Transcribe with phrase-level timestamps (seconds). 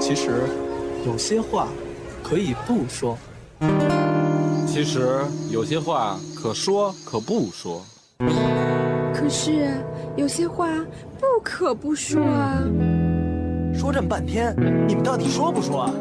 [0.00, 0.30] 其实，
[1.06, 1.68] 有些话
[2.22, 3.16] 可以不说。
[4.66, 7.82] 其实有些话可说可不说。
[9.14, 9.70] 可是
[10.16, 10.68] 有些话
[11.18, 12.62] 不可不说啊。
[13.74, 14.54] 说这么半天，
[14.86, 15.94] 你们到底说不说啊？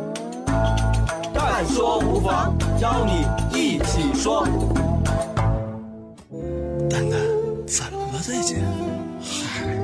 [1.34, 3.26] 但说无妨，邀你
[3.58, 4.46] 一起说。
[6.90, 7.20] 丹丹，
[7.66, 8.60] 怎么了最近？
[9.22, 9.78] 嗨，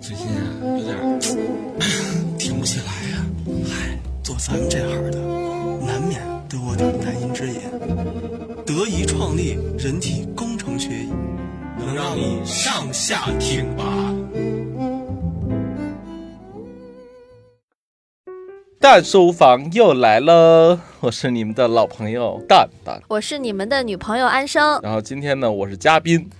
[0.00, 1.38] 最近啊有点停
[2.64, 3.22] 不起来呀。
[3.68, 5.18] 嗨，做咱们这行的，
[5.86, 6.18] 难免
[6.48, 7.60] 都有点难言之隐。
[8.64, 11.10] 德仪创立人体工程学椅，
[11.78, 13.84] 能让你上下挺拔。
[18.80, 24.80] 蛋书房又来了，我是你们的老朋友蛋蛋，我是你们的女朋友安生。
[24.82, 26.30] 然后今天呢，我是嘉宾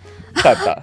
[0.42, 0.82] 蛋蛋。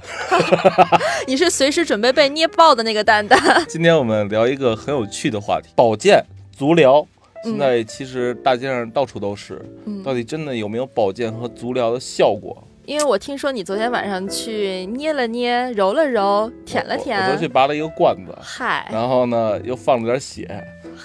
[1.28, 3.40] 你是随时准备被捏爆的那个蛋蛋。
[3.68, 7.06] 今天我们聊一个很有趣的话题：保健、足疗。
[7.44, 12.64] 现在其实大街上到处都是，嗯到底真的有没有保健和足疗的效果？
[12.86, 20.48] 因为我听说你昨天晚上去捏了捏、揉了揉、舔了我我舔昨，天去拔了一个罐子，嗨，然后呢又放了点血，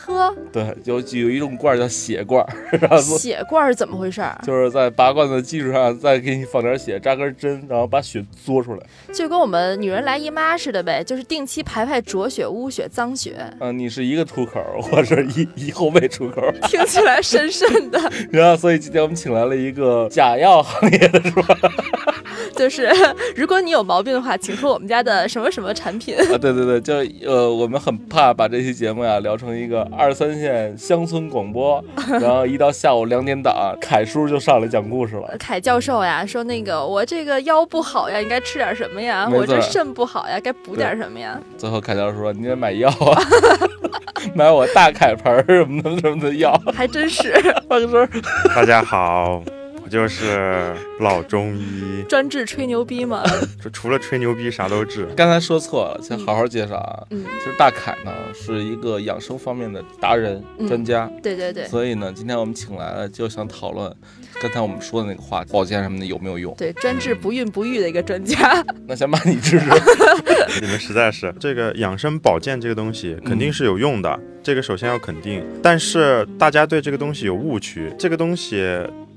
[0.04, 2.44] 呵，对，有有一种罐儿叫血罐
[3.18, 4.38] 血罐是怎么回事儿？
[4.44, 8.80] 就是在拔罐的基础上再给你放点血，扎根针，然后把血嘬出来。
[9.12, 14.60] 就跟我们女人来姨妈似的呗，就是定期排排浊血、污血、脏血，嗯、你是一个出口，
[14.92, 16.42] 我是一一后背出口。
[16.64, 17.98] 听起来神圣的。
[18.30, 21.56] 然后，所以今天我们请来了一个假药行业的，是吧？
[22.56, 22.88] 就是
[23.36, 26.16] 如果你有毛病的话，请喝我们家的什么什么产品。
[26.16, 26.94] 啊，对对对，就
[27.30, 31.82] 呃，我们很怕把这期节目呀聊成一个二三线乡村广播，
[32.20, 35.36] 然后一到下午两点档，凯叔就上来讲故事了。
[35.38, 39.28] 凯教授呀，说那个我这个腰不好呀，应该吃点什么呀？
[39.32, 41.38] 我这肾不好呀，该补点什么呀？
[41.58, 43.22] 最后凯教授说：“你得买药啊，
[44.34, 46.58] 买我大凯盆儿什么的什么的药。
[46.74, 47.34] 还真是”
[47.68, 48.08] 放个声儿，
[48.54, 49.42] 大家好，
[49.86, 53.22] 我就是老中医，专治吹牛逼嘛。
[53.62, 55.06] 就除了吹牛逼啥都治。
[55.16, 57.06] 刚才说错了，先好好介绍啊。
[57.10, 63.94] 嗯，就是大凯呢是一个养生方面的达人、嗯专家，对对对所以呢，今天我们请来了，就想讨论
[64.42, 66.52] 刚才我们说的那个话题，保健什么的有没有用？
[66.56, 68.66] 对，专治不孕不育的一个专家。
[68.88, 69.66] 那先把你治治。
[70.60, 75.44] 你们实在是这个养生保健这个东西肯定是有用的，这个首先要肯定。
[75.62, 78.66] 但是大家对这个东西有误区，这个东西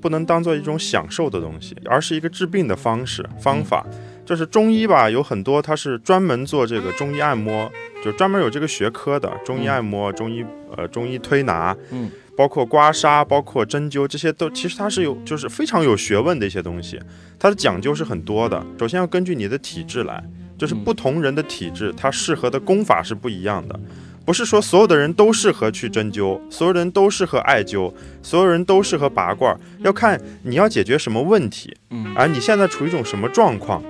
[0.02, 3.86] 不能当做一种享受的东西，而是一个治病的方式方法。
[4.26, 7.68] 就是中医吧，有很多它是专门做这个中医按摩，
[8.06, 10.46] 就专门有这个学科的中医按摩、中医
[10.78, 17.00] 呃中医推拿，嗯，包括刮痧、包括针灸，这些都其实它是有就是非常有学问的一些东西，
[17.40, 18.64] 它的讲究是很多的。
[18.78, 20.24] 首先要根据你的体质来，
[20.60, 23.80] 就是嗯不同人的体质，它适合的功法是不一样的。
[24.30, 27.92] 不是说所有的人都适合去针灸，所有人都适合艾灸，
[28.22, 33.84] 所有人都适合拔罐，要看你要解决什么问题，嗯而你现在处于一种什么状况。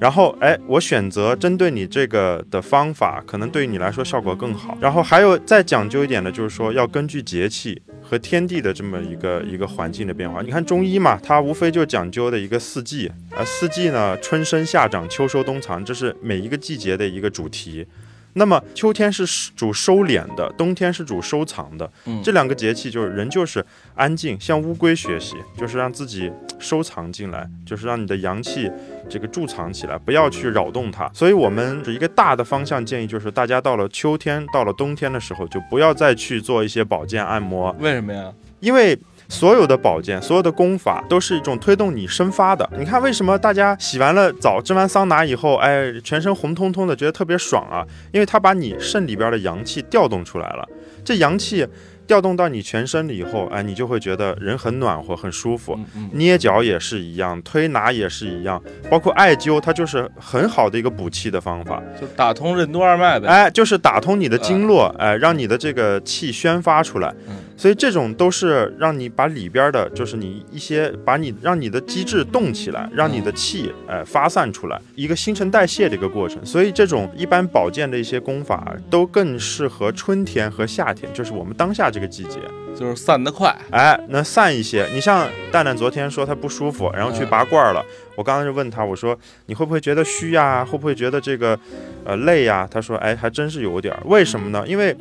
[0.00, 4.76] 然后，哎，我选择针对你这个的方法，可能对于你来说效果更好。
[4.80, 10.42] 然后还有再讲究一点的，就是说要根据节气和天地的这么一个一个环境的变化。
[10.42, 17.86] 你看中医嘛，它无非就讲究的一个四季，啊，四季呢，春生夏长，秋收冬藏，这是每一个季节的一个主题。
[18.34, 19.24] 那么秋天是
[19.56, 21.90] 主收敛的，冬天是主收藏的。
[22.06, 23.64] 嗯这两个节气就是人就是
[23.94, 28.70] 安静，向乌龟学习，就是让自己收藏进来，就是让你的阳气
[29.08, 31.08] 这个贮藏起来，不要去扰动它。
[31.14, 38.32] 所以我们一个大的方向建议就是，大家到了秋天、到了冬天的时候，就不要再去做一些保健按摩，为什么呀？
[38.60, 38.98] 因为。
[39.28, 42.68] 所有的保健，所有的功法都是一种推动你生发的。
[42.78, 47.84] 你看，为什么大家洗完了澡、蒸完桑拿以后，哎，全身红彤彤的，觉得特别爽啊？
[48.12, 50.68] 因为它把你肾里边的阳气调动出来了。
[51.04, 51.66] 这阳气
[52.06, 55.78] 调动到你全身了以后，哎，你就会觉得人很暖和、很舒服。
[56.12, 61.82] 捏脚也是一样，推拿也是一样，包括艾灸，它就是很好的一个补气的方法。
[62.00, 63.26] 就打通任督二脉呗。
[63.28, 67.12] 哎，就是打通你的经络，哎，让你的这个气宣发出来。
[67.26, 76.44] 嗯所以这种都是让你把里边的，就是你一些把你让你的机制动起来，让你的气哎发散出来，一个新陈代谢的一个过程。
[76.44, 82.38] 所以这种一般保健的一些功法都更适合春天和夏天，就是我们当下这个季节。
[82.74, 83.56] 就是散得快。
[83.70, 84.84] 哎，能散一些。
[84.92, 87.80] 你像蛋蛋昨天说他不舒服，然后去拔罐了。
[88.16, 89.16] 我刚刚就问他，我说
[89.46, 90.64] 你会不会觉得虚呀？
[90.64, 91.56] 会不会觉得这个
[92.04, 92.66] 呃累呀？
[92.68, 94.02] 他说，哎，还真是有点儿。
[94.06, 94.64] 为什么呢？
[94.66, 94.92] 因为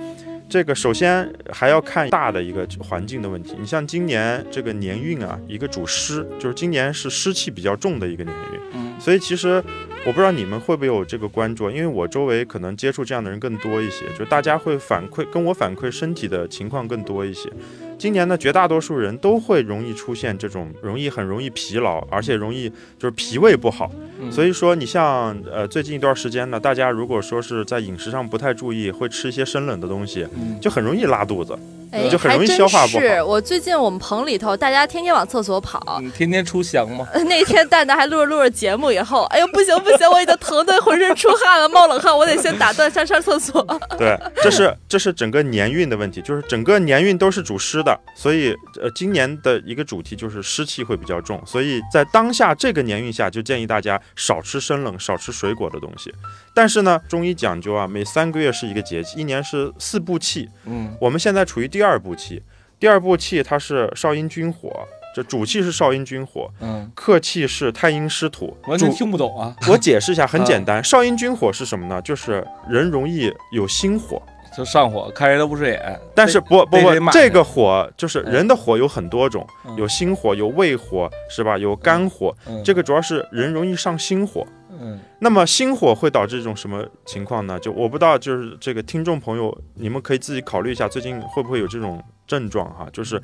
[0.53, 3.55] 这个首先还要看大的一个环境的问题。
[3.59, 8.92] 你像今年这个年运啊，一个主湿，就是今年是湿气比较重的一个年运。
[8.99, 9.63] 所以其实
[10.05, 17.49] 我不知道你们会不会有这个关注，因为我周围可能接触这样的人更多一些，就大家会反馈跟我反馈身体的情况更多一些。
[17.97, 23.89] 今年呢，绝大多数人都会容易出现这种容易很容易疲劳，而且容易就是脾胃不好。
[24.19, 31.57] 嗯所以说，你像呃最近一段时间呢，大家如果说是在饮食上不太注意，会吃一些生冷的东西，嗯就很容易拉肚子。
[31.93, 33.21] 哎，就很容易消化不好是。
[33.21, 35.99] 我最近我们棚里头，大家天天往厕所跑。
[36.01, 37.07] 你天天出翔吗？
[37.27, 43.63] 那天蛋蛋还录着录着节目以后，哎呦不行不行，我已经疼得浑身出汗了，冒冷汗，我得先打断上上厕所。
[43.95, 56.11] 对，这是这是整个年运的问题，就是整个年运都是主湿的，所以呃，今年的一个主题就是湿气会比较重，所以在当下这个年运下，就建议大家少吃生冷，少吃水果的东西。
[56.55, 62.41] 但是呢，中医讲究啊，每三个月是一个节气，一年是四步气，嗯我们现在处于第二部气，
[62.79, 64.71] 第二部气它是少阴君火，
[65.15, 72.01] 这主气是少阴君火，嗯，客气是太阴湿土，主完全听不懂啊， 我解释一下，很简单，少阴君火是什么呢？
[72.01, 74.21] 就是人容易有心火。
[74.55, 75.99] 就上火，看人都不顺眼。
[76.13, 81.57] 但是不不不，这个火就是人的火有很多种，嗯有心火，有胃火，是吧？
[81.57, 84.45] 有肝火，嗯这个主要是人容易上心火。
[84.83, 87.57] 嗯那么心火会导致一种什么情况呢？
[87.59, 92.87] 就我不知道，就是这个听众朋友，你们可以自己考虑一下，最近会不会有这种症状哈？
[92.91, 93.21] 就是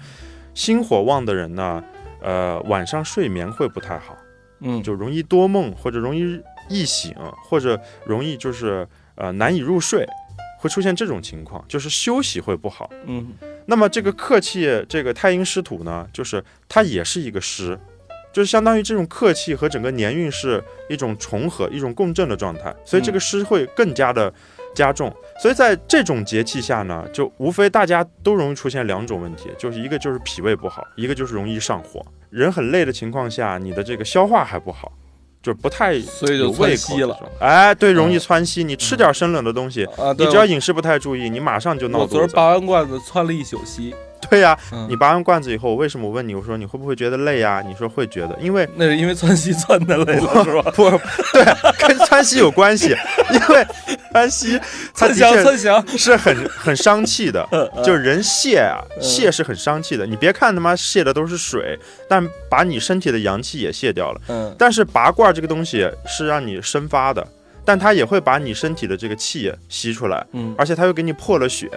[0.54, 1.84] 心火旺的人呢，
[2.22, 4.16] 呃，晚上睡眠会不太好，
[4.62, 7.14] 嗯，就容易多梦，或者容易易醒，
[7.44, 10.08] 或者容易就是呃难以入睡，
[10.60, 12.90] 会出现这种情况，就是休息会不好。
[13.06, 13.34] 嗯
[13.66, 17.80] 那么这个客气，这个太阴湿土呢，就是它也是一个湿，
[18.32, 24.34] 就是相当于这种客气和整个年运是一种重合、一种共振的状态，所以这个湿会更加的
[24.74, 25.14] 加重。
[25.42, 32.06] 所以在这种节气下呢，就无非大家都容易出现两种问题，就是一个就是脾胃不好，一个就是容易上火。
[32.30, 34.92] 人很累的情况下，你的这个消化还不好。
[35.42, 38.62] 就不太所以就有胃窜稀了哎，对，容易嗯窜稀。
[38.62, 42.36] 你吃点生冷的东西，啊，你只要饮食不太注意，你马上就闹肚子我昨儿。
[42.36, 43.96] 拔完罐子窜了一宿稀，
[44.30, 46.34] 对呀、嗯你拔完罐子以后，为什么我问你？
[46.36, 50.72] 我说你会不会觉得累呀、你说会觉得，因为那是因为窜稀窜的累了是吧？
[50.76, 50.90] 不
[51.34, 51.46] 对，
[51.80, 52.96] 跟窜稀有关系，
[53.32, 53.66] 因为
[54.12, 54.60] 窜稀
[54.96, 57.48] 它的窜翔确窜翔，是很很伤气的，
[57.84, 60.06] 就是人泄啊，嗯泄是很伤气的。
[60.06, 61.78] 你别看他妈泄的都是水，
[62.08, 64.22] 但把你身体的阳气也泄掉了。
[64.28, 67.26] 嗯但是拔罐这个东西是让你生发的，
[67.64, 71.70] 但它也会把你身体的这个气吸出来，嗯而且它又给你破了血。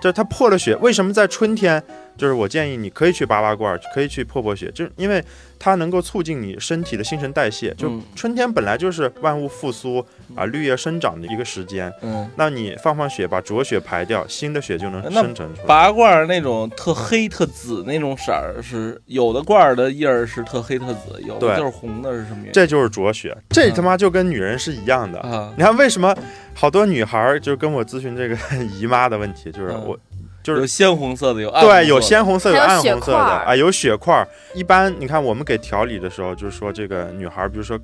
[0.00, 1.82] 就是它破了雪，为什么在春天？
[2.18, 5.24] 就是我建议你可以去拔拔罐儿，可以去破破血，就是因为
[5.58, 7.72] 它能够促进你身体的新陈代谢。
[7.74, 10.04] 就嗯春天本来就是万物复苏
[10.34, 15.66] 啊、绿叶生长的一个时间，嗯，那你放放血，把浊血排掉，新的血就能生成出来。
[15.66, 22.52] 拔罐儿那种特黑特紫那种色儿是有的罐儿的叶儿是特黑特紫，有的就是红的，是什么原因？
[22.52, 25.20] 这就是浊血，这他妈就跟女人是一样的。
[25.20, 26.14] 啊，你看为什么
[26.54, 28.36] 好多女孩儿就跟我咨询这个
[28.78, 29.98] 姨妈的问题，就是嗯我。
[30.42, 34.26] 就是有鲜红色的，有暗红色对，有鲜红色，有暗红色的啊，有血块儿。
[34.54, 37.78] 一般你看我们给调理的时候，就是说这个女孩儿，比如说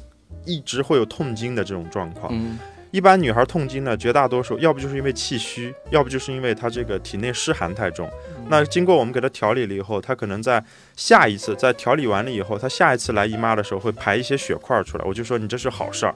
[0.44, 2.32] 一直会有痛经的这种状况。
[2.32, 2.58] 嗯
[2.90, 8.08] 一般女孩痛经呢，绝大多数要不就是因为气虚，要不就是因为她这个体内湿寒太重。
[8.38, 10.62] 嗯那经过我们给她调理了以后，她可能在
[10.94, 15.04] 下一次在调理完了以后，她下一次来姨妈的时候会排一些血块儿出来。
[15.04, 16.14] 我就说你这是好事儿。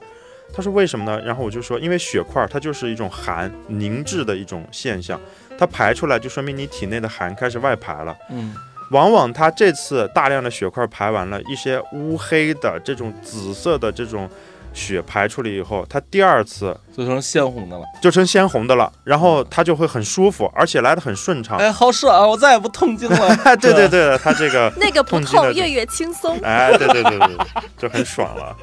[0.53, 1.21] 她说为什么呢？
[1.25, 5.19] 然后我就说，因为血块儿它就是一种寒凝滞的一种现象，
[5.59, 8.15] 它排出来就说明你体内的寒开始外排了。
[8.31, 8.55] 嗯
[8.91, 14.27] 往往它这次大量的血块排完了，一些乌黑的这种紫色的这种
[14.73, 17.83] 血排出来以后，它第二次就成鲜红的了。
[18.01, 21.59] 就成鲜红的了，然后它就会很舒服，而且来的很顺畅。
[21.59, 22.27] 哎，好爽啊！
[22.27, 23.27] 我再也不痛经了。
[23.45, 26.35] 哎，对对对，它这个， 那个不痛痛，月月轻松。
[26.41, 27.37] 哎，对对对对，对
[27.77, 28.57] 就很爽了。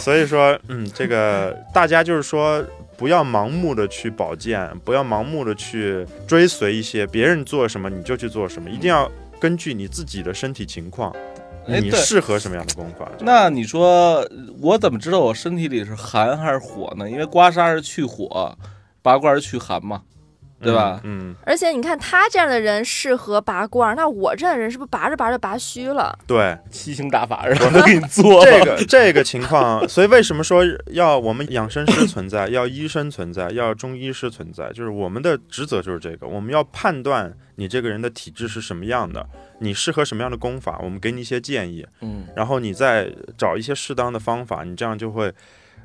[0.00, 2.60] 所以说，嗯，这个大家就是说。
[3.02, 11.12] 不要盲目的去保健，不要盲目的去追随一些别人做什么你就去做什么，一定要根据你自己的身体情况，
[11.66, 13.10] 你哎适合什么样的功法。
[13.18, 14.24] 那你说
[14.60, 17.10] 我怎么知道我身体里是寒还是火呢？
[17.10, 18.56] 因为刮痧是去火，
[19.02, 20.02] 拔罐是去寒嘛，
[20.62, 21.00] 对吧？
[21.02, 26.16] 嗯，而且你看他这样的人适合拔罐儿，那我这样的人是不是拔着拔着拔虚了？
[26.26, 34.68] 对，七星大法让他给你做 这个 这个情况，所以为什么说要我们养生师存在， 要医生存在，要中医师存在？
[34.72, 39.26] 就是我们的职责就是这个，我们要判断你这个人的体质是什么样的，
[39.58, 45.32] 你适合什么样的功法，我们给你一些建议，嗯然后你再找一些适当的方法，你这样就会。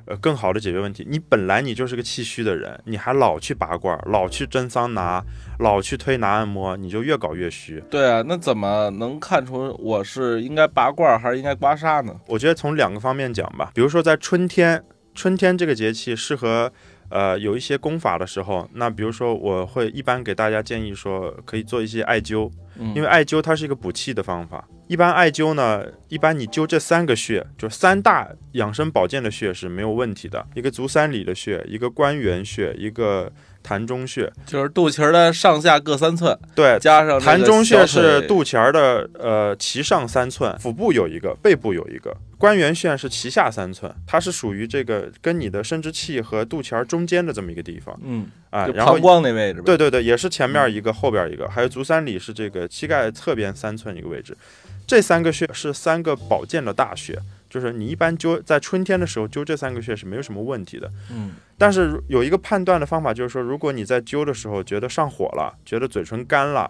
[0.08, 1.06] 呃，更好的解决问题。
[1.10, 5.24] 你本来你就是个气虚的人，你还老去拔罐，老去蒸桑拿，
[5.60, 7.84] 老去推拿按摩，你就越搞越虚。
[7.90, 12.16] 对啊，那怎么能看出我是应该拔罐还是应该刮痧呢？
[12.28, 14.84] 我觉得从两个方面讲吧，比如说在春天，
[15.14, 16.72] 春天这个节气适合。
[17.10, 22.52] 呃，有一些功法的时候，那比如说我会一般给大家建议说，可以做一些艾灸，嗯
[22.96, 24.68] 因为艾灸它是一个补气的方法。
[24.88, 33.32] 一般艾灸呢，一般你灸这三个穴，就三大养生保健的穴是没有问题的，一个足三里的穴，一个关元穴，一个
[33.68, 34.32] 膻中穴。
[34.46, 42.16] 就是肚脐儿的上下各三寸，对，加上这个膻中穴是肚脐儿的呃脐上三寸，腹部有一个，背部有一个。
[42.38, 48.68] 关元穴是脐下三寸，它是属于这个跟你的生殖器和肚脐儿中间的这么一个地方嗯，啊。
[48.68, 49.62] 然后膀胱那位置。
[49.64, 54.38] 对对对，也是前面一个，后边一个，还有足三里是这个膝盖侧边三寸一个位置。
[54.86, 60.92] 这三个穴是三个保健的大穴，就是你一般灸在春天的时候灸这三个穴是没有什么问题的。
[61.12, 66.70] 嗯，但是有一个判断的方法，就是说，如果你在灸的时候觉得上火了，觉得嘴唇干了，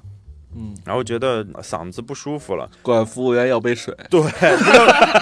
[0.55, 3.95] 嗯，然后觉得嗓子不舒服了，管服务员要杯水。
[4.09, 4.21] 对，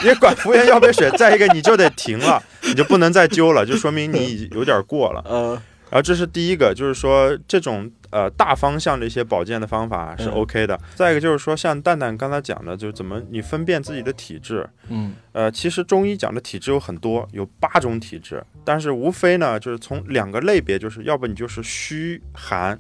[0.04, 5.24] 你管服务员要杯水，再一个你就得停了，你就不能再灸了，就说明你已有点过了。
[5.28, 5.52] 嗯，
[5.90, 10.80] 然后这是第一个，就是说这种呃大方向的一些保健的方法是嗯 OK 的。
[10.96, 14.66] 再一个就是说，像蛋蛋刚才讲的，就是怎么你分辨自己的体质。
[14.88, 22.80] 嗯呃，其实中医讲的体质有很多，有八种体质，但是无非呢就是从两个类别，就是要不你就是虚寒，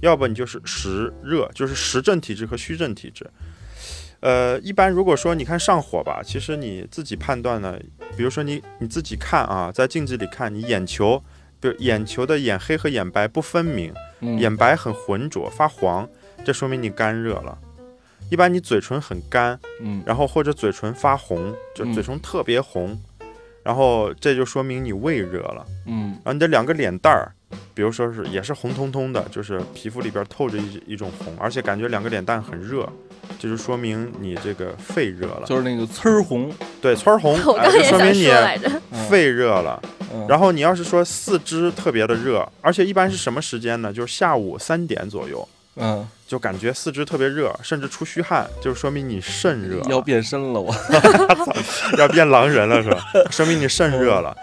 [0.00, 3.28] 要不你就是实热，就是实症体质和虚症体质。
[4.20, 7.78] 呃，一般如果说你看上火吧，其实你自己判断呢，
[8.16, 11.22] 比如说你你自己看啊，在镜子里看你眼球，
[11.64, 13.90] 比如眼球的眼黑和眼白不分明，
[14.20, 16.06] 嗯，眼白很浑浊发黄，
[16.44, 17.56] 这说明你干热了。
[18.30, 23.00] 一般你嘴唇很干，嗯然后或者嘴唇发红，就嗯嘴唇特别红，
[23.62, 25.64] 然后这就说明你胃热了。
[25.86, 27.32] 嗯然后你的两个脸蛋儿，
[27.72, 32.86] 比如说是也是红彤彤的，就是皮肤里边透着一一种红，而且感觉两个脸蛋很热，
[33.38, 35.44] 这就说明你这个肺热了。
[35.46, 36.52] 就是那个呲儿红。
[36.82, 39.80] 对，村儿红， 我哎刚也想就说明你肺热了。
[39.82, 39.90] 嗯
[40.28, 43.92] 然后你要是说四肢特别的热，而且一般是什么时间呢？
[43.92, 50.74] 就是下午三点左右，嗯，就感觉四肢特别热，甚至出虚汗，就是说明你肾热要变身了我。
[51.98, 52.98] 要变狼人了是吧？
[53.30, 54.36] 说明你肾热了。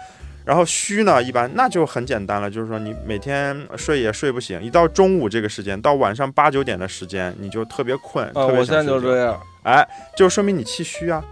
[0.44, 9.40] 然后虚呢，一般那就很简单了，就是说你每天睡也睡不醒，一到中午这个时间，到晚上八九点的时间，你就特别困，啊，特别我现在就这样。
[9.62, 9.86] 哎，
[10.16, 11.22] 就说明你气虚啊。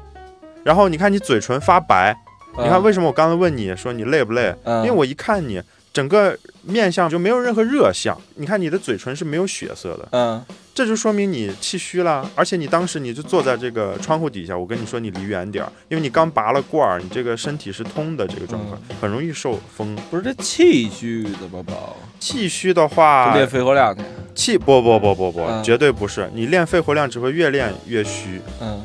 [0.62, 2.16] 然后你看你嘴唇发白，
[2.58, 4.54] 你看为什么我刚才问你说你累不累？
[4.64, 12.30] 嗯，因为我一看你整个面相就没有任何热象，你看你的嘴唇是没有血色的，嗯这就说明你气虚了。
[12.34, 19.96] 而且你当时你就坐在这个窗户底下，我跟你说你离远点儿，因为你刚拔了罐儿，你这个身体是通的，这个状况、很容易受风。
[20.10, 21.96] 不是这气虚怎么保？
[22.18, 24.02] 气虚的就话，练肺活量去。
[24.34, 28.40] 气不不不不不，嗯绝对不是，你练肺活量只会越练越虚。
[28.60, 28.80] 嗯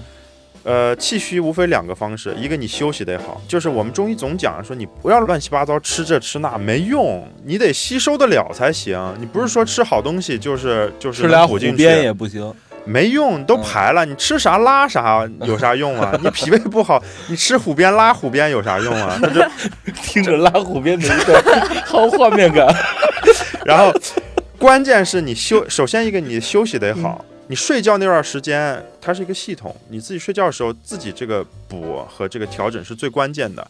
[0.66, 9.00] 呃，气虚无非两个方式，一个你休息得好，就是我们中医总讲说你不要乱七八糟吃这吃那，没用，你得吸收得了才行。
[9.20, 12.52] 你不是说吃好东西就是就是吃俩虎鞭，也不行。
[12.84, 16.18] 没用，你都排了，你吃啥拉啥有啥用啊？
[16.24, 19.18] 你脾胃不好，你吃虎鞭拉虎鞭有啥用啊？
[19.22, 19.42] 那就
[20.02, 21.44] 听着拉虎鞭的一段，
[21.86, 22.68] 好画面感。
[23.66, 23.92] 然后
[24.58, 33.68] 关键是你休，首先一个你休息得好，你睡觉那段时间它是一个系统，你自己睡觉的时候自己这个补和这个调整是最关键的。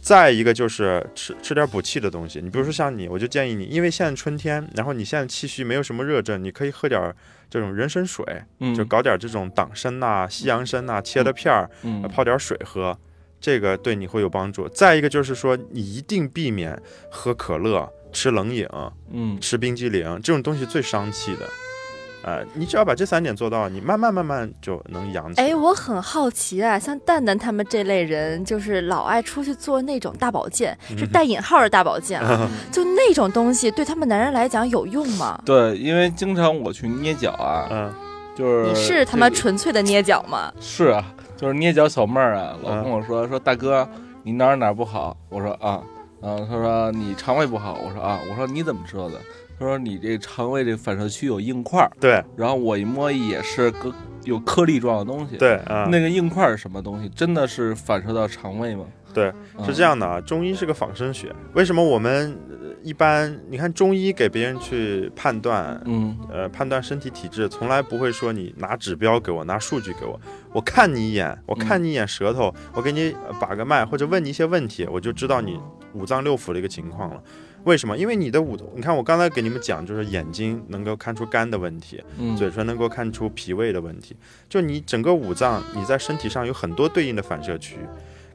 [0.00, 7.12] 再一个就是吃吃点补气的东西，你比如说像你，我就建议你，因为现在春天，然后你现在气虚，没有什么热症，你可以喝点
[7.50, 8.24] 这种人参水，
[8.60, 12.96] 嗯就搞点这种党参呐、西洋参呐、切的片儿，嗯泡点水喝，
[13.40, 14.68] 这个对你会有帮助。
[14.68, 18.64] 再一个就是说，你一定避免喝可乐、吃冷饮、
[19.10, 21.48] 嗯吃冰激凌这种东西最伤气的。
[22.26, 25.46] 呃，你只要把这三点做到，你慢慢慢慢就能养起来。
[25.48, 35.40] 哎，我很好奇啊，像蛋蛋他们这类人，就是老爱出去做那种大保健，嗯是带引号的大保健啊， 就那种东西对他们男人来讲有用吗？
[35.46, 37.94] 对，因为经常我去捏脚啊，嗯
[38.34, 40.52] 就是你是他妈纯粹的捏脚吗？
[40.60, 41.04] 是啊，
[41.36, 43.88] 就是捏脚小妹儿啊，老嗯跟我说说大哥，
[44.24, 45.16] 你哪儿哪儿不好？
[45.28, 45.80] 我说啊，
[46.22, 49.14] 嗯，他说你肠胃不好，我说啊，我说你怎么知道的？
[49.58, 53.92] 他说你这肠胃这反射区有硬块儿，对然后我一摸也是个
[54.24, 57.08] 有颗粒状的东西。，对啊，那个硬块儿是什么东西？
[57.08, 58.84] 真的是反射到肠胃吗？
[59.14, 60.20] 对嗯是这样的啊。
[60.20, 70.20] 中医是个仿生学，为什么我们呃一般你看中医给别人去判断，嗯呃，判断身体体质，从来不会说你拿指标给我，拿数据给我，
[70.52, 75.58] 我看你一眼，我看你一眼舌头，我给你呃把个脉，或者问你一些问题，我就知道你
[75.94, 77.22] 五脏六腑的一个情况了。
[77.66, 77.98] 为什么？
[77.98, 84.16] 因为你的五，你看我刚才给你们讲，就是眼睛能够看出肝的问题，嗯，嘴唇能够看出脾胃的问题，
[84.48, 87.78] 就你整个五脏，你在身体上有很多对应的反射区。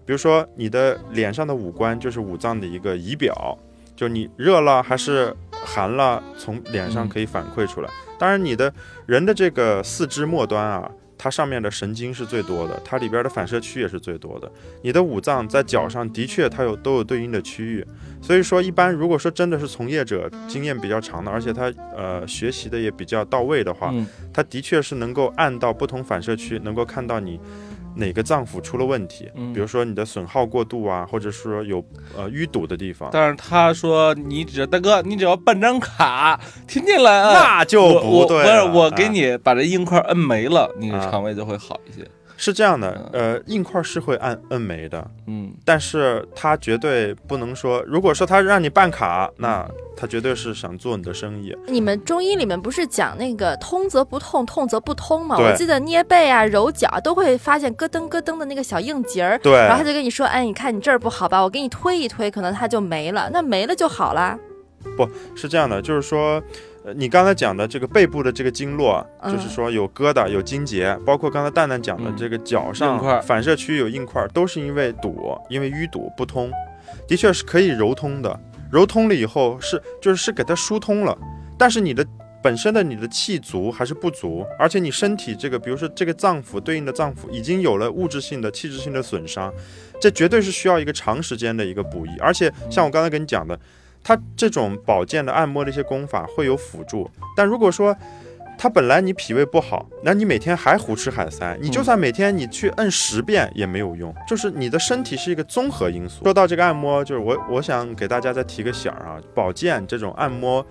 [0.06, 3.58] 比比如说你的脸上的五官就是五脏的一个仪表，
[3.96, 5.34] 就你热了还是
[5.64, 7.90] 寒了，从脸上可以反馈出来。
[8.20, 8.74] 当然，你的
[9.06, 10.92] 人的这个四肢末端啊，
[11.24, 14.52] 它上面的神经是最多的，它里边的反射区也是最多的。
[14.82, 17.86] 你的五脏在脚上的确它有都有对应的区域，
[18.24, 27.40] 所以说一般如果说真的是从业者经验比较长的，而且他呃学习的也比较到位的话，嗯他的确是能够按到不同反射区，能够看到你
[27.96, 29.54] 哪个脏腑出了问题，嗯。
[29.54, 31.84] 比如说你的损耗过度啊，或者说有
[32.16, 41.10] 呃淤堵的地方，但是他说你只大哥，你只要办张卡，天天来按，那就不是不对了啊我给你把这硬块摁没了，你的啊。
[41.12, 42.08] 肠胃就会好一些。
[42.44, 49.64] 是这样的，呃，硬块是会按摁没的，嗯，但是他绝对不能说，如果说他让你办卡，那
[49.96, 51.56] 他绝对是想做你的生意。
[51.68, 55.38] 你们中医里面不是讲那个通则不痛，痛则不通吗？
[55.38, 64.36] 我记得捏背啊、揉脚啊都会发现咯噔咯噔的那个小硬结儿，对然后他就跟你说，哎，你看你这儿不好吧，我给你推一推，可能它就没了，那没了就好啦。
[64.98, 66.42] 不是这样的，就是说，
[66.84, 76.52] 呃，你刚才讲的这个背部的这个经络，嗯就是说有疙瘩、有筋结，包括刚才蛋蛋讲的嗯这个脚硬块上反射区有硬块，都是因为堵，因为淤堵不通，
[77.08, 78.40] 的确是可以揉通的。
[78.72, 81.16] 揉通了以后是就是是给它疏通了，
[81.58, 82.04] 但是你的
[82.42, 89.54] 本身的你的气足还是不足，而且你身体这个，比如说这个脏腑对应的脏腑已经有了物质性的、气质性的损伤，
[90.00, 92.10] 这绝对是需要一个长时间的一个补益。
[92.20, 93.60] 而且像我刚才跟你讲的，
[94.04, 97.96] 它这种保健的按摩的一些功法会有辅助，但如果说
[98.58, 106.24] 它本来你脾胃不好，那你每天还胡吃海塞，你就算每天你去摁十遍也没有用，就是你的身体是一个综合因素。
[106.24, 110.66] 说到这个按摩，就是我我想给大家再提个醒儿啊，保健这种按摩。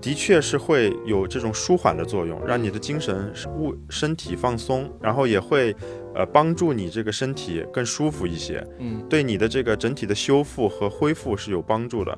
[0.00, 5.74] 的确是会有这种舒缓的作用，让你的精神物身体放松，然后也会
[6.14, 12.16] 呃帮助你这个身体更舒服一些，嗯，对你的这个整体的修复和恢复是有帮助的。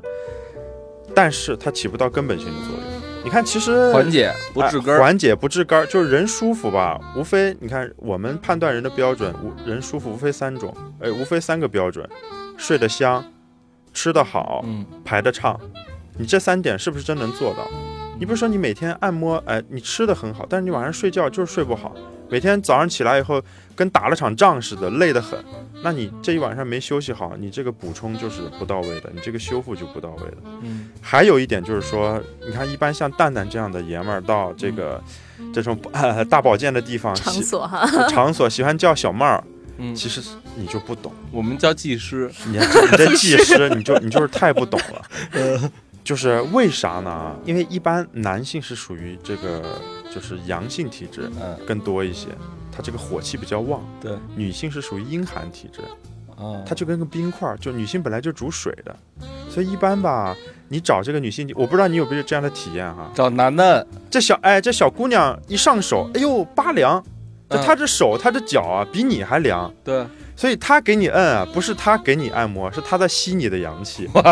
[1.14, 3.00] 但是它起不到根本性的作用。
[3.24, 4.98] 你看，其实缓解不治根儿。
[4.98, 12.08] 哎缓解不治根儿，就是人舒服吧，无非你看我们判断人的标准，无人舒服无非三种，哎，无非三个标准：
[12.56, 13.24] 睡得香，
[13.92, 15.58] 吃得好，嗯排得畅。
[16.20, 17.66] 你这三点是不是真能做到？
[18.18, 21.94] 你比如说你每天按摩，哎，你吃的很好，但是你晚上睡觉就是睡不好，
[22.28, 23.42] 每天早上起来以后
[23.74, 25.42] 跟打了场仗似的，累得很。
[25.82, 30.36] 那你这一晚上没休息好，你这个补充就是不到位的，你这个修复就不到位的。
[30.60, 35.02] 嗯还有一点就是说，你看，一般像蛋蛋这样的爷们儿到这个、
[35.54, 39.42] 这种、呃、大保健的地方场喜所哈， 场所喜欢叫小妹儿，
[39.78, 40.20] 嗯，其实
[40.56, 42.30] 你就不懂，我们叫技师。
[42.44, 45.70] 你这你这技师，你就你就是太不懂了。
[46.02, 47.36] 就是为啥呢？
[47.44, 49.62] 因为一般男性是属于这个
[50.12, 52.28] 就是阳性体质嗯，更多一些，
[52.72, 54.16] 他这个火气比较旺；对。
[54.34, 55.82] 女性是属于阴寒体质，
[56.36, 58.96] 啊，它就跟个冰块儿，就女性本来就煮水的，
[59.48, 60.36] 所以一般吧，
[60.68, 63.10] 你找这个女性，我不知道你有没有这样的体验哈。
[63.14, 67.02] 找男的，这小哎，这小姑娘一上手，哎呦拔凉，
[67.48, 70.04] 就嗯她这手她这脚啊比你还凉，对，
[70.40, 74.08] 所以他给你摁啊，不是他给你按摩，是他在吸你的阳气。
[74.14, 74.22] 我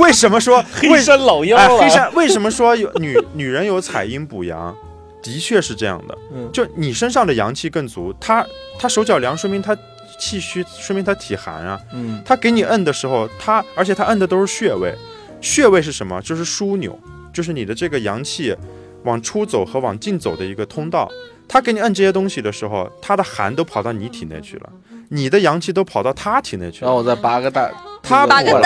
[0.00, 1.88] 为什么说黑为山老妖哎黑。
[1.88, 4.76] 山为什么说有女女人有采阴补阳？
[5.22, 8.44] 的确是这样的，嗯就你身上的阳气更足，他
[8.76, 9.76] 他手脚凉，说明他
[10.18, 11.80] 气虚，说明他体寒啊。
[11.92, 14.92] 嗯他给你摁的时候，他而且他摁的都是穴位，
[15.40, 16.20] 穴位是什么？
[16.22, 16.98] 就是枢纽，
[17.32, 18.52] 就是你的这个阳气
[19.04, 21.08] 往出走和往进走的一个通道。
[21.50, 24.70] 他给你摁这些东西的时候，他的寒都跑到你体内去了，
[25.08, 26.86] 你的阳气都跑到他体内去了。
[26.86, 27.70] 然后我再拔个大，
[28.02, 28.58] 他拔个补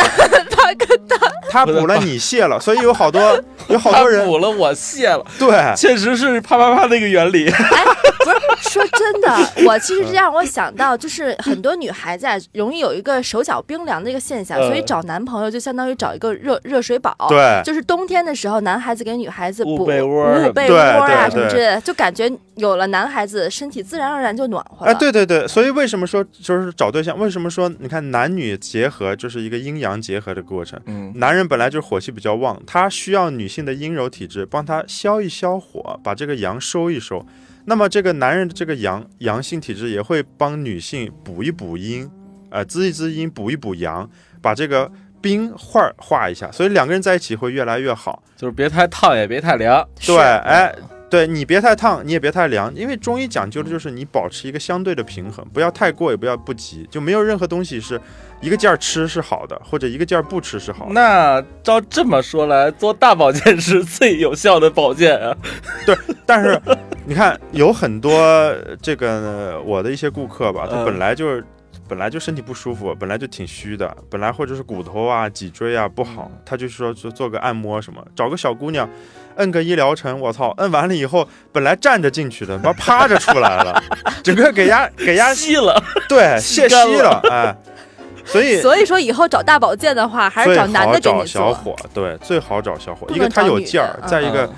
[0.74, 3.20] 了，他补了你 泄了，所以有好多
[3.68, 7.48] 有好多人补了我泄了，对确实是啪啪啪那个原理。
[7.48, 7.84] 哎
[8.24, 17.12] 不是说真的，我其实这让我想到，就是很多女孩子啊，容易有一个手脚冰凉的一个现象，嗯所以找男朋友就相当于找一个热热水宝。
[17.28, 24.92] 对就是冬天的时候，男孩子给女孩子捂补被窝捂捂被窝啊什么之类的，就感觉有了男孩子，身体自然而然就暖和了。
[24.92, 27.18] 哎，对对对，所以为什么说就是找对象？
[27.18, 30.80] 为什么说你看男女结合就是一个阴阳结合的过程？
[30.86, 37.24] 嗯男人本来就是火气比较旺，他需要女性的阴柔体质帮他消一消火，把这个阳收一收。
[37.64, 42.10] 那么这个男人的这个阳阳性体质也会帮女性补一补阴，
[42.50, 44.08] 呃，滋一滋阴，补一补阳，
[44.40, 48.22] 把这个冰块化一下，所以两个人在一起会越来越好。
[48.36, 49.88] 就是别太烫也别太凉。
[50.04, 50.74] 对，哎，
[51.12, 58.00] 对你别太烫，你也别太凉，因为中医讲究的就是你保持一个相对的平衡，不要太过，也不要不急，就没有任何东西是
[58.40, 60.92] 一个劲儿吃是好的，或者一个劲儿不吃是好的。
[60.94, 65.36] 那照这么说来，做大保健是最有效的保健啊。
[65.84, 65.94] 对
[66.24, 66.58] 但是
[67.04, 71.44] 你看，有很多这个我的一些顾客吧，他嗯本来就是
[71.86, 78.88] 本来就身体不舒服，本来就挺虚的，本来或者是骨头啊、脊椎啊不好，他就说做做个按摩什么，找个小姑娘，
[79.36, 83.82] 摁个一疗程，我操，摁完了以后，本来站着进去的，妈趴着出来了，
[84.22, 87.56] 整个给压给压吸了，对，泄干稀了，哎，
[88.24, 91.26] 所以所以说以后找大保健的话，还是找男的找你做。
[91.26, 94.54] 小伙，对，最好找小伙，不一个他有劲儿，再一个嗯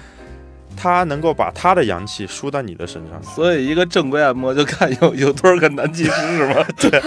[0.76, 3.22] 他能够把他的阳气输到你的身上。
[3.22, 6.66] 所以一个正规按摩就看有有多少个男技师是吗？
[6.76, 7.00] 对。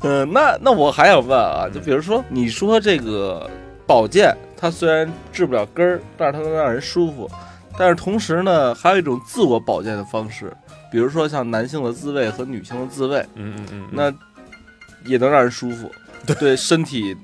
[0.00, 3.48] 嗯，那那我还想问啊，就比如说你说这个
[3.86, 7.30] 保健，它虽然治不了根儿，但是它能让人舒服，
[7.78, 10.50] 但是同时呢，还有一种自我保健的方式，
[10.90, 14.10] 比如说像男性的自慰和女性的自慰，嗯嗯嗯，那
[15.04, 15.92] 也能让人舒服，
[16.38, 17.14] 对身体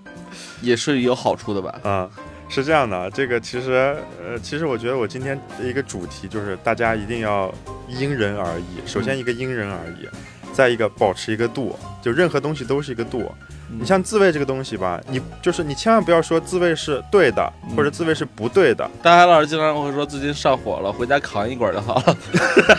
[0.61, 1.81] 也是有好处的吧？
[1.83, 2.11] 啊，
[2.51, 7.51] 是这样的，啊，这个其实呃，其实我觉得我今天的一个主题就是大家一定要
[7.89, 8.87] 因人而异。
[8.87, 10.07] 首先一个因人而异，
[10.53, 13.33] 再一个保持一个度，就任何东西都是一个度。
[13.79, 22.17] 你像自慰这个东西吧，你就是你千万不要说自慰是对的，或者自慰是不对的，大海老师经常会说最近上火了，回家扛一管就好了。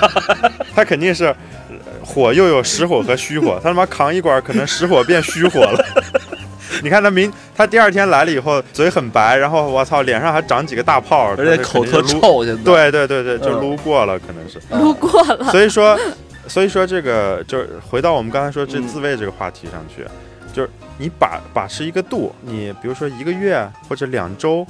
[0.76, 5.86] 他肯定是呃火又有实火和虚火，他他妈扛一管可能实火变虚火了。
[6.84, 12.64] 你看他明，他第二天来了以后嘴很白，然后我操脸上还长几个大泡，而且口特臭，现在。
[12.64, 14.60] 对对对对，就嗯撸过了，可能是。
[14.76, 16.00] 撸过了，所以说，
[16.48, 20.06] 所以说这个就是回到我们刚才说这嗯自慰这个话题上去，
[20.52, 24.66] 就是你把把持一个度，你比如说一个月或者两周，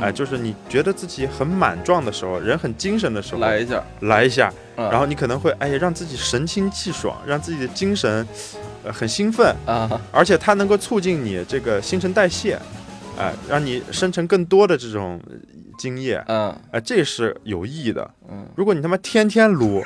[0.00, 4.88] 哎，嗯就是你觉得自己很满壮的时候，人很精神的时候，来一下，来一下，嗯。
[4.90, 8.26] 然后你可能会哎让自己神清气爽，让自己的精神
[8.84, 12.58] 呃很兴奋，啊，而且它能够促进你这个新陈代谢，
[13.18, 15.36] 哎，让你生成更多的这种呃
[15.78, 16.54] 精液，嗯。
[16.70, 18.08] 哎，这是有益的。
[18.30, 19.84] 嗯，如果你他妈天天撸，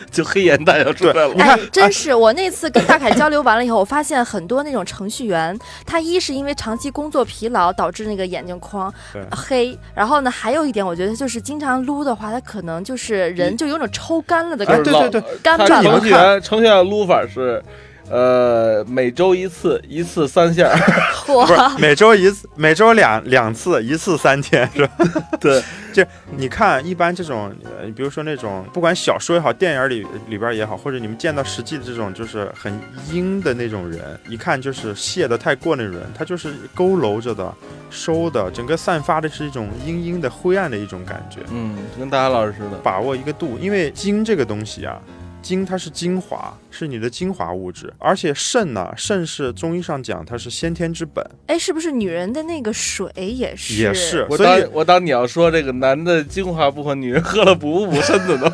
[0.10, 1.34] 就黑眼袋要出来了。
[1.38, 8.92] 哎，真是我那次跟大凯交流完了以后，我发现很多那种程序员，他一是因为长期工作疲劳导致那个眼睛框
[9.30, 16.08] 黑，然后呢，还有一点我觉得就是经常撸的话，他可能就是人就有种抽干了的哎感觉，对对对，干巴了他程序。
[16.08, 17.62] 员程序员的撸法是，
[18.10, 20.68] 呃，每周一次，一次三下。
[21.26, 24.92] 不是嚯，每周一次，每周两两次，一次三天是吧？
[25.40, 26.04] 对，就
[26.36, 32.76] 你看，一般这种，呃，比如说那种，不管小说也好，电影里里边也好，或者你们见到实际的这种，就是很
[33.12, 37.54] 阴的那种人，一看就是泄的太过那种人，他就是佝偻着的、
[37.90, 41.38] 收的，整个散发的是一种阴阴的、灰暗的一种感觉。
[41.52, 42.78] 嗯，跟大家老师似的。
[42.82, 45.00] 把握一个度，因为精这个东西啊，
[45.42, 53.82] 精它是精华，是你的精华物质，而且肾呢，肾是中医上讲它是先天之本，哎，是不是女人的那个水也是？
[53.82, 58.52] 也是我所以当我当你要说这个男的精华部分，女人喝了补不补身子呢？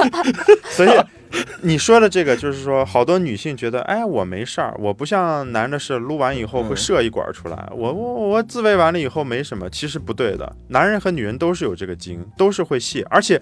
[0.70, 0.90] 所以
[1.62, 6.76] 你说的这个就是说，好多女性觉得，哎，我没事儿，我不像男的是撸完以后会嗯。
[6.76, 13.40] 射一管出来，我我我自慰完了以后没什么，其实不对的，男人和女人都是有这个精，都是会泄，而且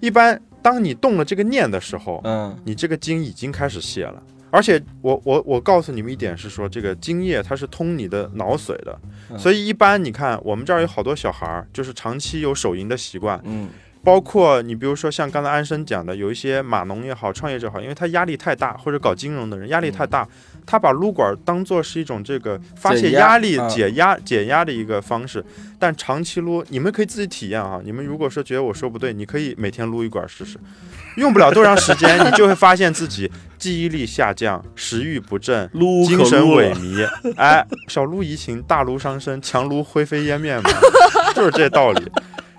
[0.00, 4.22] 一般当你动了这个念的时候，嗯你这个精已经开始泄了。
[4.50, 8.98] 而且我我我告诉你们一点是说，这个精液它是通你的脑髓的，
[9.30, 9.38] 嗯。
[9.38, 13.68] 所以一般你看我们这儿有好多小孩儿，就是长期有手淫的习惯，嗯
[14.02, 20.26] 包括你比如说像刚才安生讲的，有一些码农也好，创业者好，因为他压力太大，或者搞金融的人压力太大，
[20.64, 25.44] 他把撸管当做是一种这个发泄压压力、啊解压、解压的一个方式。
[25.78, 27.80] 但长期撸，你们可以自己体验啊。
[27.84, 30.56] 你们如果说觉得我说不对，你可以每天撸一管试试，
[31.16, 33.28] 用不了多长时间，你就会发现自己
[33.58, 35.68] 记忆力下降、食欲不振。
[36.06, 40.70] 精神萎靡，哎，小撸怡情，大撸伤身，强撸灰飞烟灭嘛，
[41.34, 42.10] 就是这道理。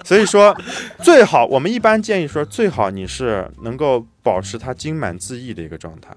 [0.08, 0.56] 所以说，
[1.04, 6.16] 最好我们一般建议说，最好你是能够保持它精满自溢的一个状态，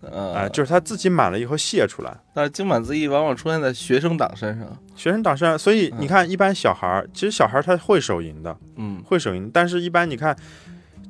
[0.00, 2.16] 呃哎、就是它自己满了以后泄出来。
[2.32, 4.66] 但是精满自溢往往出现在学生党身上。
[4.96, 10.34] 学生党身上，所以你看，一般小孩儿，其实小孩儿他会手淫的，嗯会手淫，但是一般你看，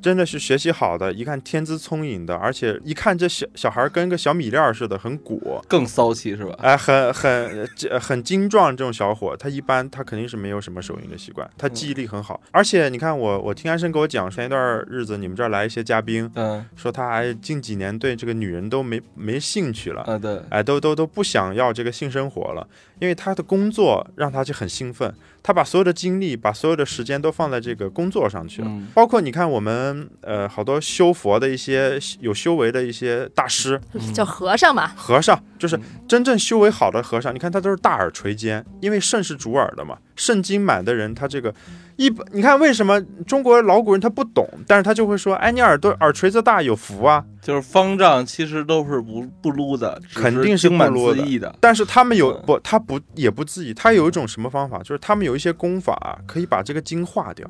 [0.01, 6.55] 真的是学习好的，一看天资聪颖的，而且一看这小小孩儿跟个小米粒儿似的，很鼓，更骚气是吧？
[6.59, 12.41] 哎，很很这很精壮这种小伙，他一般他肯定是没有什么手淫的习惯，他记忆力很好。
[12.51, 22.65] 而且你看我我听安生给我讲，前一段日子你们这儿来一些嘉宾，嗯说他还近几年对这个女人都没没兴趣了，啊对，哎，都都都不想要这个性生活了，
[22.99, 25.13] 因为他的工作让他就很兴奋，
[25.49, 28.67] 他把所有的精力、把所有的时间都放在这个工作上去了。
[28.69, 33.79] 嗯包括你看我们们呃好多修佛的一些有修为的一些大师
[34.13, 39.97] 叫和尚嘛，和尚，就是真正修为好的和尚，你看他都是大耳垂肩，因为肾是主耳的嘛。
[40.19, 41.53] 肾经满的人，他这个
[41.95, 47.23] 一般，你看为什么中国老古人他不懂，但是他就会说，哎，你耳朵耳垂子大有福啊。
[47.41, 51.55] 就是方丈其实都是不不撸的，肯定是不撸的自缢的。
[51.61, 57.49] 但是他们有不，他不也不自己，他有一种什么方法，就是他们有一些功法可以把这个精化掉，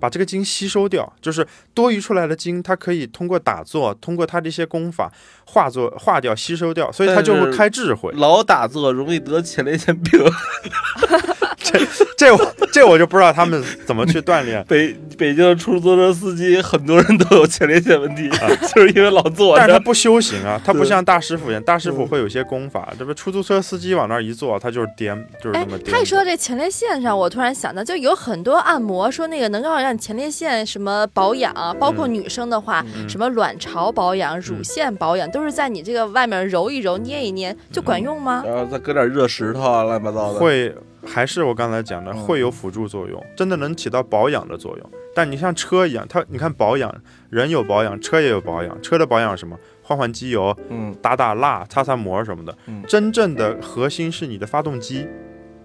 [0.00, 5.10] 把这个精吸收掉，就是多余出来的精，它可以通过打坐，通过他的一些功法
[5.46, 8.12] 化作化掉、吸收掉，所以他就会开智慧。
[8.16, 10.20] 老打坐容易得前列腺病。
[11.62, 11.78] 这
[12.16, 14.64] 这我这我就不知道他们怎么去锻炼。
[14.68, 19.58] 北北京的出租车司机很多人都有前列腺问题，啊 就是因为老坐着。
[19.58, 25.92] 但是他不修行啊，他不像大师傅一样，大师傅会有些功法，这不出租车司机往那儿一坐，他就是颠，就是哎那么，颠。
[25.92, 38.42] 他一说到这前列腺上，我突然想到，就有很多按摩说那个能够让前列腺什么保养，包括女生的话，嗯什么卵巢保养、乳腺保养，都是在你这个外面揉一揉、捏一捏，就管用吗？
[38.46, 40.38] 然后再搁点热石头啊，乱七八糟的。
[40.38, 44.90] 会还是我刚才讲的，嗯会有辅助作用，真的能起到保养的作用。
[45.14, 46.94] 但你像车一样，它你看保养，
[47.28, 48.80] 人有保养，车也有保养。
[48.80, 49.58] 车的保养是什么？
[49.82, 52.56] 换换机油，嗯打打蜡，擦擦膜什么的。
[52.66, 55.06] 嗯真正的核心是你的发动机，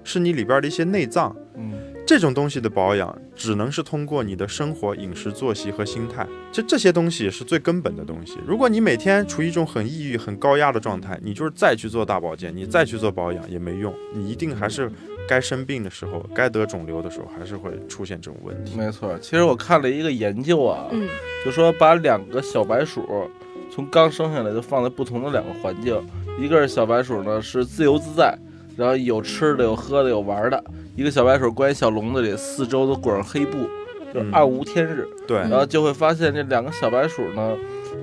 [0.04, 1.34] 是你里边的一些内脏。
[1.56, 1.74] 嗯，
[2.06, 6.28] 这种东西的保养，只能是通过你的生活、饮食、作息和心态。
[6.52, 8.38] 这这些东西是最根本的东西。
[8.46, 13.94] 如果你每天处于一种很抑郁、很高压的状态，你就是再去做大保健，你再去做保养也没用。
[14.14, 14.92] 你一定还是
[15.28, 18.78] 该生病的时候，该得肿瘤的时候，还是会出现这种问题。
[18.78, 19.18] 没错。
[19.20, 21.08] 其实我看了一个研究啊，嗯，
[21.44, 23.30] 就说把两个小白鼠
[23.70, 26.02] 从刚生下来就放在不同的两个环境，
[26.40, 28.36] 一个是小白鼠呢是自由自在，
[28.76, 30.58] 然后有吃的有喝的有玩的；
[30.96, 33.68] 一个小白鼠关一小笼子里，四周都裹上黑布，
[34.14, 35.06] 就是嗯暗无天日。
[35.28, 37.56] 对，嗯然后就会发现这两个小白鼠呢，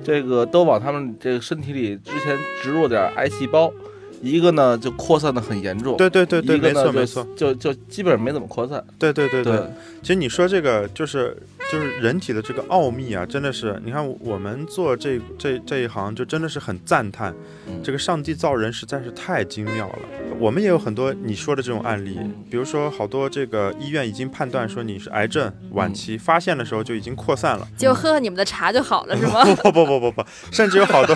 [0.03, 3.73] 这个都往它们这个身体里之前植入点癌细胞，
[4.21, 8.83] 一个呢就扩散的很严重，对对对对，没错没错，就就基本上没怎么扩散。
[8.97, 9.43] 对对对。
[9.43, 9.59] 对，
[10.01, 11.35] 其实你说这个就是
[11.71, 17.33] 就是人体的这个奥秘啊，真的是，你看我们做这这这一行，就真的是很赞叹，
[17.67, 19.99] 嗯这个上帝造人实在是太精妙了。
[20.37, 27.67] 我们也有很多你说的这种案例，比如说好多这个医院已经判断说你是癌症晚期，发现的时候就已经扩散了。
[27.77, 29.43] 就喝喝你们的茶就好了，是吗？
[29.63, 31.15] 不不不不不，甚至有好多，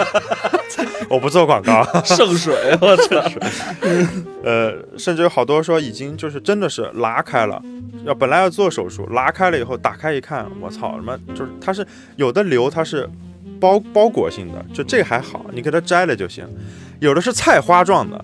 [1.10, 3.22] 我不做广告，圣水，我操！
[4.44, 7.62] 呃，甚至有好多说已经就是真的是拉开了，
[8.06, 13.10] 要本来要做手术，拉开了以后打开一看，我操，什么就是它是有的瘤它是
[13.60, 16.46] 包包裹性的，就这个还好，你给它摘了就行；
[17.00, 18.24] 有的是菜花状的，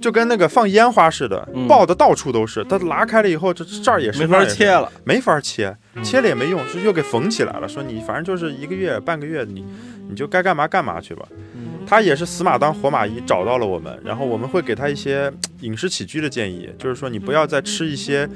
[0.00, 2.64] 就跟那个放烟花似的，嗯爆的到处都是。
[2.64, 4.90] 它拉开了以后，这这儿也是没法切了。
[5.04, 7.68] 没法切，嗯切了也没用，是又给缝起来了。
[7.68, 9.64] 说你反正就是一个月、半个月，你
[10.08, 11.26] 你就该干嘛干嘛去吧。
[11.54, 15.32] 嗯他也是死马当活马医，找到了我们，然后我们会给他一些
[15.62, 18.28] 饮食起居的建议，就是说你不要再吃一些，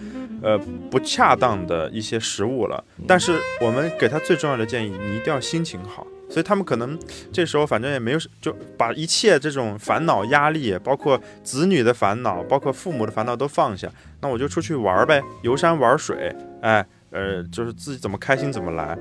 [0.43, 0.59] 呃
[0.91, 2.83] 不恰当的一些食物了。
[3.07, 6.07] 但是我们给他最重要的建议，你一定要心情好。
[6.29, 6.97] 所以他们可能
[7.33, 13.91] 这时候反正也没有，就把一切这种烦恼、压力，包括子女的烦恼，包括父母的烦恼都放下。
[14.21, 18.97] 那我就出去玩儿呗，游山玩水，哎，呃，就是自己怎么开心怎么来。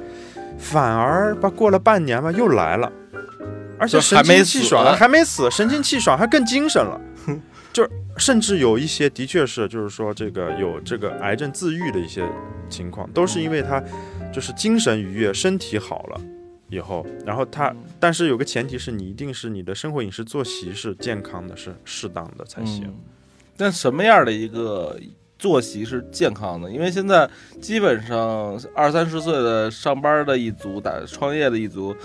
[0.57, 2.91] 反而吧，过了半年吧，又来了，
[3.77, 6.99] 而且神就还没清气爽，还没死，神清气爽，还更精神了。
[7.79, 12.27] 就甚至有一些的确是，就是说这个有这个癌症自愈的一些
[12.69, 13.81] 情况，都是因为他
[14.33, 16.21] 就是精神愉悦，身体好了。
[16.67, 22.83] 以后，然后他，但是有个前提是你一定是你的生活饮食作息是健康的，是适当的才行。
[22.85, 22.95] 嗯
[23.61, 24.99] 那什么样的一个
[25.37, 26.69] 作息是健康的？
[26.69, 27.29] 因为现在
[27.61, 31.95] 基本上二三十岁的上班的一族、打创业的一族，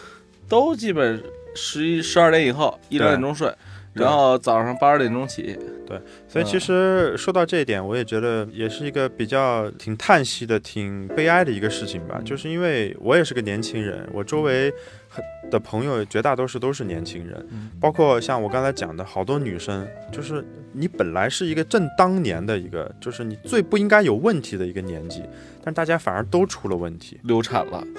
[0.48, 1.22] 都基本
[1.54, 3.52] 十一、十二点以后一两点钟睡，
[3.94, 5.58] 然后早上八九点钟起。
[5.86, 12.18] 对所以其实说到这一点，我也觉得也是一个比较挺叹息的、挺悲哀的一个事情吧。
[12.24, 14.72] 就是因为我也是个年轻人，我周围
[15.10, 17.46] 很的朋友绝大多数都是年轻人，
[17.78, 25.22] 包括像我刚才讲的好多女生，就是你本来是一个正当年的一个，就是你最不应该有问题的一个年纪，
[25.62, 27.20] 但大家反而都出了问题。
[27.24, 27.84] 流产了，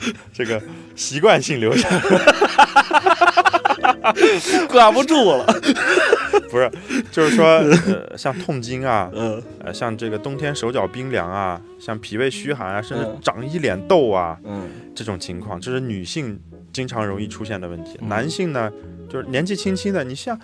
[0.32, 0.60] 这个
[0.94, 2.00] 习惯性流产
[4.68, 5.46] 管不住了。
[6.50, 6.70] 不是，
[7.10, 7.44] 就是说，
[7.88, 9.42] 呃，像痛经啊，嗯。
[9.64, 13.18] 呃，像这个冬天手脚冰凉啊，像脾胃虚寒啊，甚至嗯。
[13.20, 14.68] 长一脸痘啊，嗯。
[14.94, 16.38] 这种情况，这是女性
[16.72, 17.98] 经常容易出现的问题。
[18.00, 18.08] 嗯。
[18.08, 18.70] 男性呢，
[19.10, 20.38] 就是年纪轻轻的，你像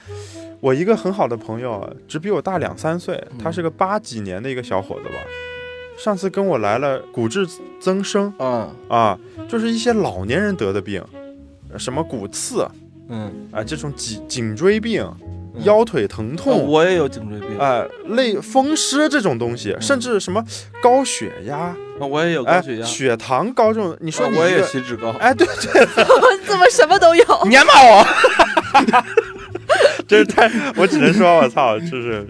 [0.61, 5.15] 我一个很好的朋友，只比我大两三岁，他是个八几年的一个小伙子吧，
[5.97, 7.47] 上次跟我来了骨质
[7.81, 8.33] 增生。
[8.39, 11.03] 嗯啊，就是一些老年人得的病，
[11.73, 12.67] 呃什么骨刺
[13.09, 15.63] 嗯，啊，这种颈颈椎病、嗯。
[15.65, 16.67] 腰腿疼哦痛。
[16.67, 20.43] 我也有颈椎病，哎，类风湿这种东西，甚至什么
[20.83, 25.87] 高血压，啊我也有高哎血，压，血糖高这种，你说啊我也你一个血脂高，哎，对对，
[26.49, 27.25] 怎么什么都有？
[27.47, 28.07] 你还骂我？
[30.09, 32.27] 真是太，我只能说，我操，就是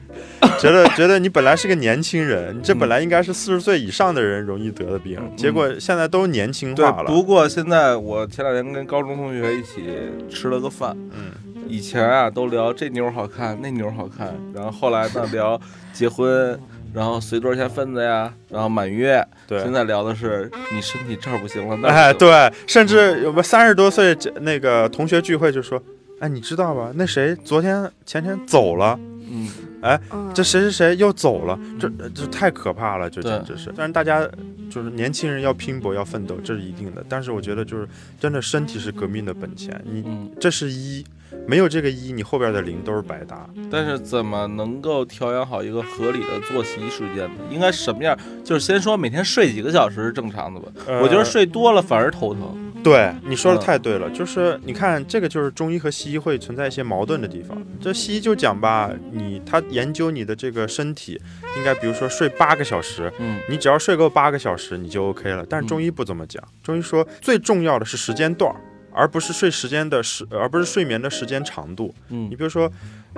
[0.58, 7.10] 觉得觉得你本来是个年轻人，你这本来应该是四十岁以上的人容易得的病，嗯结果现在都年轻对化，了。
[7.10, 9.82] 不过现在我前两天跟高中同学一起
[10.30, 11.32] 吃了个饭，嗯，
[11.66, 15.60] 以前啊都聊这妞好看，那妞好看，然后后来呢 聊
[15.92, 16.58] 结婚，
[16.94, 19.72] 然后随多少钱份子呀，然后满月，对现。
[19.72, 25.82] 在聊的是你身体这儿不行了，那儿哎，对，甚至有个三十多岁那个同学聚会就说，
[26.22, 26.92] 哎，你知道吧？
[26.94, 28.96] 那谁昨天前天走了，
[29.28, 29.48] 嗯，
[29.80, 30.00] 哎
[30.32, 33.74] 这谁谁谁又走了，这这太可怕了，这简直是。
[33.76, 34.24] 但是，大家
[34.70, 37.04] 就是年轻人要拼搏要奋斗，这是一定的。
[37.08, 37.88] 但是我觉得就是
[38.20, 41.04] 真的身体是革命的本钱，你嗯，这是一，
[41.44, 43.44] 没有这个一，你后边的零都是白搭。
[43.68, 47.40] 但是怎么能够调养好一个合理的作息时间呢？
[47.50, 48.16] 应该什么样？
[48.44, 50.70] 就是先说每天睡几个小时是正常的吧？
[51.02, 52.56] 我觉得呃睡多了反而头疼。
[52.82, 57.56] 对你说的嗯太对了，就是你看这个就是中医和西医会存在一些矛盾的地方。
[57.80, 61.20] 这西医就讲吧，你他研究你的这个身体，
[61.56, 65.46] 应该比如说睡八个小时，嗯你只要睡够八个小时你就 OK 了。
[65.48, 68.58] 但是中医不这么讲，中医说最重要的是时间段儿，
[68.92, 71.94] 而不是睡时间的时，而不是睡眠的时间长度。
[72.10, 72.70] 嗯你比如说，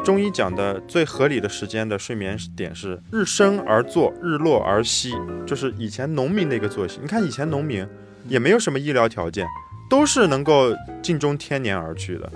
[0.04, 5.14] 中医讲的最合理的时间的睡眠点是日升而作，日落而息，
[5.46, 6.98] 就是以前农民的一个作息。
[7.00, 7.86] 你看以前农民
[8.28, 9.46] 也没有什么医疗条件，
[9.88, 12.30] 都是能够尽终天年而去的，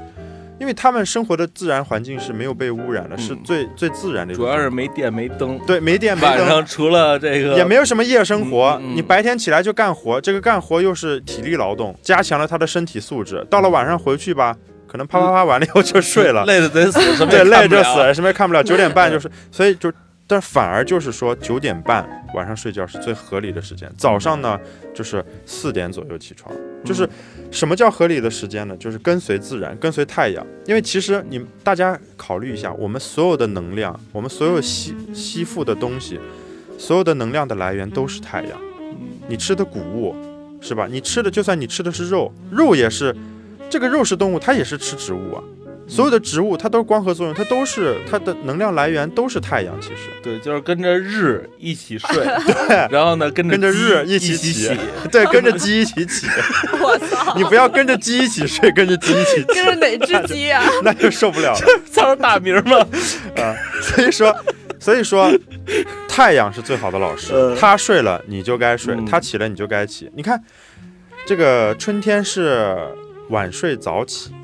[0.61, 4.68] 因为他们生活的自然环境是没有被污染的，嗯是最最自然的主要是。
[4.68, 6.48] 没电没灯，对没电 没灯晚灯。
[6.48, 13.44] 上除了这个也没有什么夜生活，嗯嗯你白天起来就干活，这个干活又是体力劳动，加强了他的身体素质。
[13.48, 14.55] 到了晚上回去吧，
[14.87, 18.62] 可能啪啪啪完了以后就睡了，累的得死，什么对，累就死了，什么也看不了。
[18.62, 19.90] 九点半就是， 所以就，
[20.29, 24.61] 但反而就是说九点半晚上睡觉是最合理的时间，早上呢
[24.95, 26.55] 就是四点左右起床。
[26.85, 27.09] 就是
[27.51, 28.77] 什么叫合理的时间呢？
[28.77, 30.47] 就是跟随自然，跟随太阳。
[30.67, 36.21] 因为其实你大家考虑一下，我们所有的能量，我们所有吸吸附的东西，
[36.79, 38.53] 所有的能量的来源都是太阳。
[39.27, 40.14] 你吃的谷物
[40.61, 40.87] 是吧？
[40.88, 43.14] 你吃的就算你吃的是肉，肉也是，
[43.69, 45.43] 这个肉是动物，它也是吃植物啊。
[45.88, 49.74] 所有的植物它都是光合作用，它都是它的能量来源都是太阳。
[49.81, 52.09] 其实对，就是跟着日一起睡，
[52.68, 54.77] 对然后呢跟着跟着日一起起起，
[55.11, 56.27] 对，跟着鸡一起起。
[56.81, 57.35] 我操！
[57.37, 60.62] 你不要跟着鸡一起睡，跟着鸡一起起，跟着哪只鸡啊？
[60.85, 61.61] 那就受不了了。
[61.90, 62.79] 叫大名吗。
[63.37, 64.35] 啊，所以说，
[64.79, 65.33] 所以说，
[66.07, 67.57] 太阳是最好的老师嗯。
[67.57, 70.11] 他睡了你就该睡嗯，他起了你就该起。
[70.14, 70.42] 你看，
[71.27, 72.77] 这个春天是
[73.31, 74.38] 晚睡早起，嗯，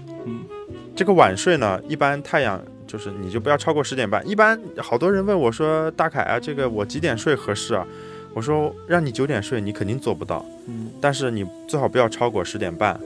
[0.97, 4.27] 这个晚睡呢，一般太阳就是你就不要超过十点半。
[4.27, 7.85] 一般好多人问我说：“大凯啊，这个我几点睡合适啊？”
[8.33, 12.99] 我说：“让你九点睡，你肯定做不到，嗯，但是你最好不要超过十点半。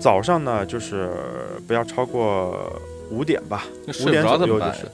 [0.00, 1.10] 早上呢，就是
[1.66, 2.72] 不要超过
[3.10, 4.92] 五点吧。”那睡不着怎么办呀就是？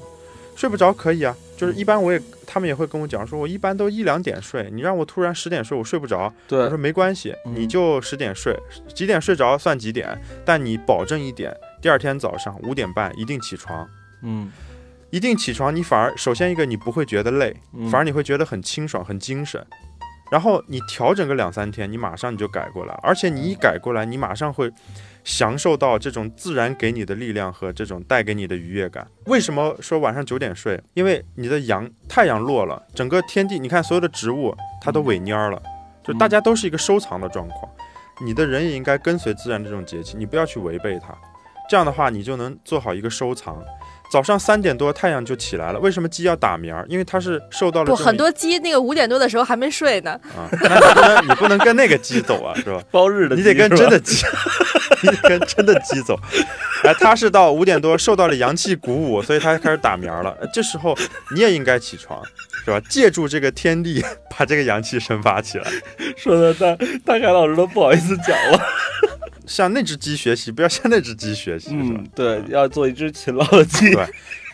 [0.55, 6.33] 睡不着可以啊，就是一般我也他们也会跟我讲说，我一般都一两点睡，你让我突然十点睡，我睡不着。
[6.49, 8.55] 我说，没关系，嗯你就十点睡，
[8.95, 13.89] 几点睡着算几点，但你保证一点，第二天早上五点半一定起床，
[14.23, 14.51] 嗯，
[15.11, 19.65] 一定起床，你反而首先一个你不会觉得累，嗯反而你会觉得很清爽、很精神。
[20.29, 24.69] 然后你调整个两三天，你马上你就改过来，而且你一改过来，你马上会
[25.23, 29.07] 享受到这种自然给你的力量和这种带给你的愉悦感。
[29.27, 30.83] 为什么说晚上九点睡？
[30.95, 35.63] 因为你的阳太阳落了，整个天地，你看所有的植物它都萎蔫了，
[36.03, 37.71] 就大家都是一个收藏的状况。
[38.21, 41.17] 你的人也应该跟随自然这种节气，你不要去违背它。
[41.69, 43.63] 这样的话，你就能做好一个收藏。
[44.09, 46.87] 早上三点多太阳就起来了，为什么鸡要打鸣儿？
[46.89, 50.13] 因为它是受到了不，很多鸡那个五点多的时候还没睡呢。
[50.37, 52.81] 啊， 那你不能你不能跟那个鸡走啊， 是吧？
[52.93, 54.25] 包日的你得跟真的鸡，
[55.03, 56.17] 你得跟真的鸡走。
[56.85, 60.37] 哎，它是到五点多受到了阳气鼓舞，所以它开始打鸣了。
[60.41, 60.97] 呃这时候
[61.35, 62.23] 你也应该起床，
[62.65, 62.81] 是吧？
[62.89, 64.05] 借助这个天地，
[64.39, 65.65] 把这个阳气生发起来。
[66.17, 68.61] 说的大大凯老师都不好意思讲了。
[69.47, 72.07] 向那只鸡学习，不要向那只鸡学习，是吧嗯，？
[72.15, 73.93] 对，要做一只勤劳的鸡。
[73.95, 74.07] 对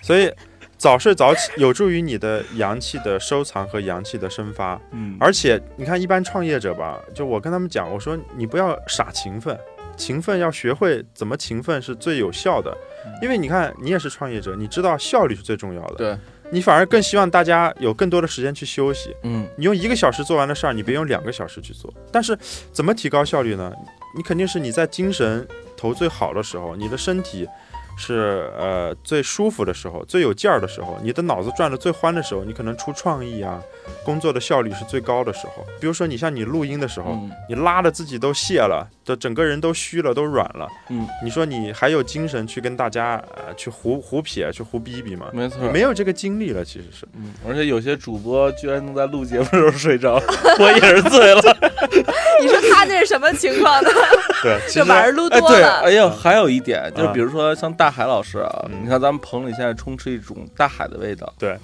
[0.02, 0.30] 所以
[0.76, 4.80] 早睡早起有助于你的阳气的收藏和阳气的生发。
[4.90, 9.56] 嗯，而且你看，一般创业者吧，就我跟他们讲，我说你不要傻勤奋，
[9.96, 12.76] 勤奋要学会怎么勤奋是最有效的。
[13.20, 15.94] 因为你看，你也是创业者，你知道效率是最重要的。
[15.94, 16.18] 对，
[16.50, 19.14] 你反而更希望大家有更多的时间去休息。
[19.22, 21.92] 嗯你用一个小时做完的事儿，你别用两个小时去做。
[22.10, 22.36] 但是
[22.72, 23.72] 怎么提高效率呢？
[24.14, 25.46] 你肯定是你在精神
[25.76, 27.48] 头最好的时候，你的身体
[27.96, 33.62] 是呃最舒服的时候，最有劲儿的时候，你的脑子转的最欢的时候，你可能出创意啊，
[34.04, 35.64] 工作的效率是最高的时候。
[35.80, 40.66] 比如说你像你录音的时候，嗯你拉的自己都泄了，的整个人都虚了，都软了。
[40.88, 45.26] 嗯，你说你还有精神去跟大家呃去胡胡撇去胡逼逼吗？
[45.32, 47.06] 没错你没有这个精力了，其实是。
[47.14, 50.14] 嗯，而且有些主播居然能在录节目的时候睡着，
[50.58, 51.42] 我也是醉了。
[52.42, 53.90] 你说他那是什么情况呢？
[54.42, 61.32] 对，其这实晚上撸多了，哎呀，还有一点就比如说像大海老师啊，嗯你看咱们棚里现在充斥一种大海的味道。
[61.38, 61.56] 对，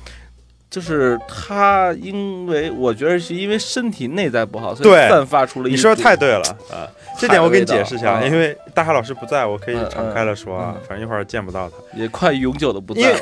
[0.71, 6.87] 就是他，因为我觉得是因为身体内在不好，所以散发出了一你说的太对了啊！
[7.19, 11.77] 这点我给你解释一下，因为大海老师不在，我可以嗯敞开了说啊嗯，反正一会儿见不到他。
[11.99, 13.19] 也快永久的不在了。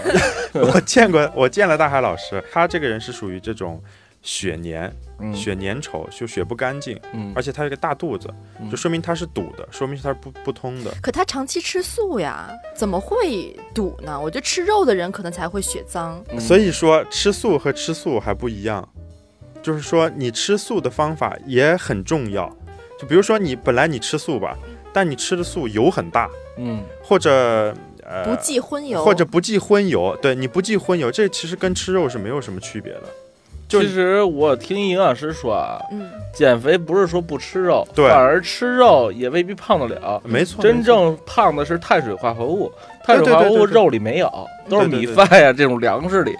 [0.72, 3.80] 我见过，我见了大海老师，他这个人是属于这种
[4.26, 8.28] 血粘、嗯血粘稠，就血不干净，嗯而且他有个大肚子，
[8.60, 10.92] 嗯就说明他是堵的，说明他是不不通的。
[11.00, 14.20] 可他长期吃素呀，怎么会堵呢？
[14.20, 16.20] 我觉得吃肉的人可能才会血脏。
[16.32, 18.86] 嗯所以说吃素和吃素还不一样，
[19.62, 22.52] 就是说你吃素的方法也很重要。
[22.98, 24.58] 就比如说你本来你吃素吧，
[24.92, 27.72] 但你吃的素油很大，嗯或者
[28.02, 33.04] 呃不忌荤油，或者不忌荤油，对你不忌荤油，这其实跟吃肉是没有什么区别的。
[33.68, 40.22] 就其实我听营养师说啊，嗯，减肥不是说不吃肉，对反而吃肉也未必胖得了。
[40.24, 42.70] 没错，真正胖的是碳水化合物，
[43.04, 44.30] 碳水化合物肉里没有，
[44.68, 46.34] 都是米饭呀这种粮食里。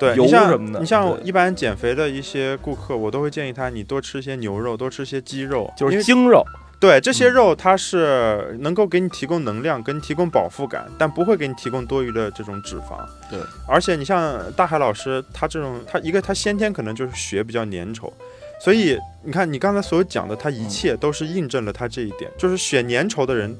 [0.00, 6.44] 对油什么的你像对一般减肥的一些顾客，我都会建议他，你多吃一些牛肉，多吃一些鸡肉，就是精肉，
[6.82, 13.06] 对这些嗯肉它是能够给你提供能量，给你提供饱腹感，但不会给你提供多余的这种脂肪。
[13.30, 18.12] 对，而且你像大海老师，他这种他一个他先天可能就是血比较粘稠。
[18.60, 23.56] 所以你看，你刚才所有讲的，他一切都是印证了他这一点，就是血粘稠的人，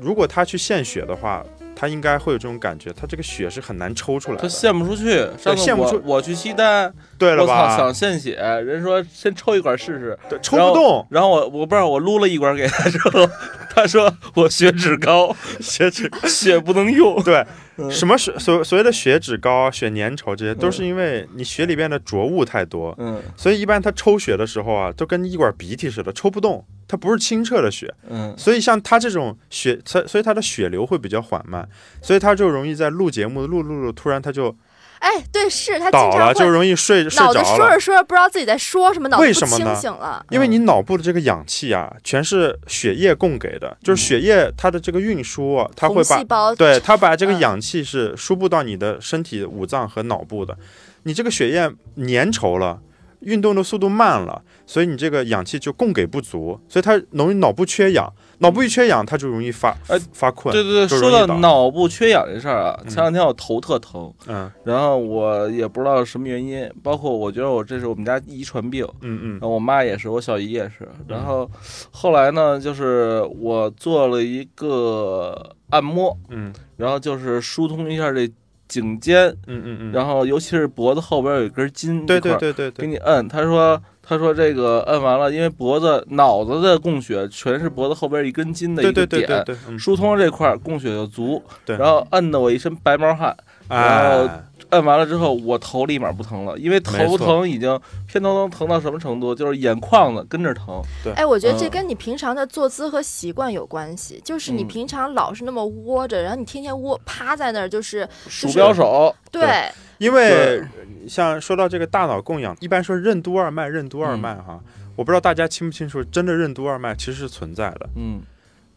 [0.00, 1.44] 如果他去献血的话，
[1.74, 4.48] 他应该会有这种感觉，他这个血是很难抽出来的他。
[4.48, 5.18] 献不出去。
[5.36, 7.76] 上次献不出我我去西单，对了我操，吧？
[7.76, 13.28] 想献血，人说先抽一管试试，对，抽不动，然后我我不知道我撸了一管给他之后，
[13.76, 17.22] 他说我血脂高，血脂血不能用。
[17.22, 17.46] 对，
[17.76, 17.90] 嗯。
[17.90, 23.20] 什么血所所谓的血脂高、血粘稠，这些都是因为你血里边的浊物太多，嗯。
[23.36, 27.92] 所以一般他抽血的时候啊，都跟一管鼻涕似的，抽不动，它不是清澈的血。
[28.08, 28.34] 嗯。
[28.38, 31.68] 所以像他这种血，所所以他的血流会比较缓慢，
[32.00, 34.54] 所以他就容易在录节目录录录，突然他就
[35.00, 37.56] 哎，对，是他经倒了，常就容易睡睡脑子着了。
[37.56, 40.24] 说着说着不知道自己在说什么，脑子不清为什么呢醒了。
[40.30, 50.56] 因为你脑部的这个氧气啊，全是血液供给的，就是血液它的这个运输啊，它会把细胞对，它把这个嗯氧气是输布到你的身体五脏和脑部的。
[51.04, 52.78] 你这个血液粘稠了，
[53.20, 58.12] 运动的速度慢了，所以你这个氧气就供给不足，所以它容易脑部缺氧。
[58.42, 60.50] 脑部一缺氧，它就容易发哎发困。
[60.50, 70.88] 对对对，说到脑部缺氧这事儿啊，嗯前两天我头特疼，嗯然后我也不知道什么原因，包括我觉得我这是我们家遗传病，嗯嗯然后我妈也是，我小姨也是。
[71.06, 71.50] 然后
[71.90, 78.26] 后来呢，就是我做了一个按摩，嗯然后就是疏通一下这
[78.70, 83.26] 颈肩，嗯嗯嗯，然后尤其是脖子后边有一根筋，对对对对对，给你摁。
[83.28, 93.36] 他说他说这个摁完了，因为脖子脑子的供血全是脖子后边一根筋的一个点，对对对对，嗯疏通了这块儿供血就足，对然后摁的我一身白毛汗。
[93.70, 100.82] 然后哎，摁完了之后，我头立马不疼了，因为头疼已经偏头疼疼到什么程度，就是眼眶子跟着疼。
[101.02, 104.20] 对哎，我觉得这嗯跟你平常的坐姿和习惯有关系。
[104.24, 109.68] 就是你嗯平常老是那么窝着，然后你天天窝趴在那儿，就是鼠标手，对，
[109.98, 110.62] 因为
[111.08, 114.60] 像说到这个大脑供氧，一般说任督二脉，任督二脉哈，
[114.94, 117.88] 我不知道大家清不清楚，真的任督二脉其实是存在的。
[117.96, 118.20] 嗯，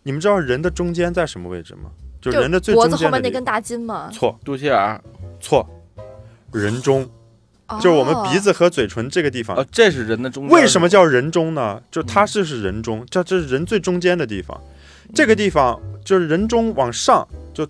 [0.04, 1.92] 你们知道人的中间在什么位置吗？
[2.24, 3.12] 就是人的最脖子中间的地方。
[3.12, 5.02] 后面那根大筋嘛，错肚脐眼儿，
[5.42, 5.68] 错，
[6.54, 7.08] 人中
[7.82, 8.40] 就是我们鼻哦。
[8.40, 9.66] 子和嘴唇这个地方啊，。
[9.72, 10.56] 这是人的中间。
[10.56, 11.82] 为什么叫人中呢？
[11.92, 14.60] 就它是是人中，这这是人最中间的地方。
[15.14, 17.68] 这个地方就是人中往上，就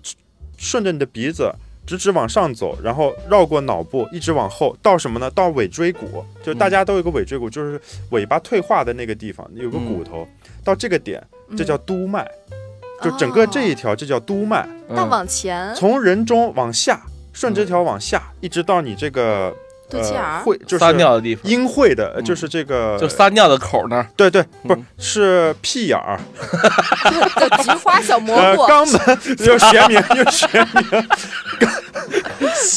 [0.56, 1.52] 顺着你的鼻子
[1.86, 5.30] 直直往上走，然后绕过脑部，一直往后到什么呢？
[5.32, 7.80] 到尾椎骨，就大家都有个尾椎骨，就是
[8.10, 10.26] 尾巴退化的那个地方有个骨头，
[10.62, 11.22] 到这个点，
[11.56, 12.26] 这叫督脉，
[13.04, 13.74] 就整个这一哦。
[13.74, 14.96] 条这叫督脉，嗯？
[14.96, 15.74] 那往前。
[15.74, 17.00] 从人中往下，
[17.32, 19.54] 顺这条往下，一直到你这个呃
[19.90, 24.06] 肚脐眼儿，会就是撒尿的地方，阴会的，嗯就是这个就撒尿的口那儿。
[24.16, 26.18] 对对，不是嗯是屁眼儿，
[27.40, 31.08] 就菊花小蘑呃，菇，肛门 就学名，就学名，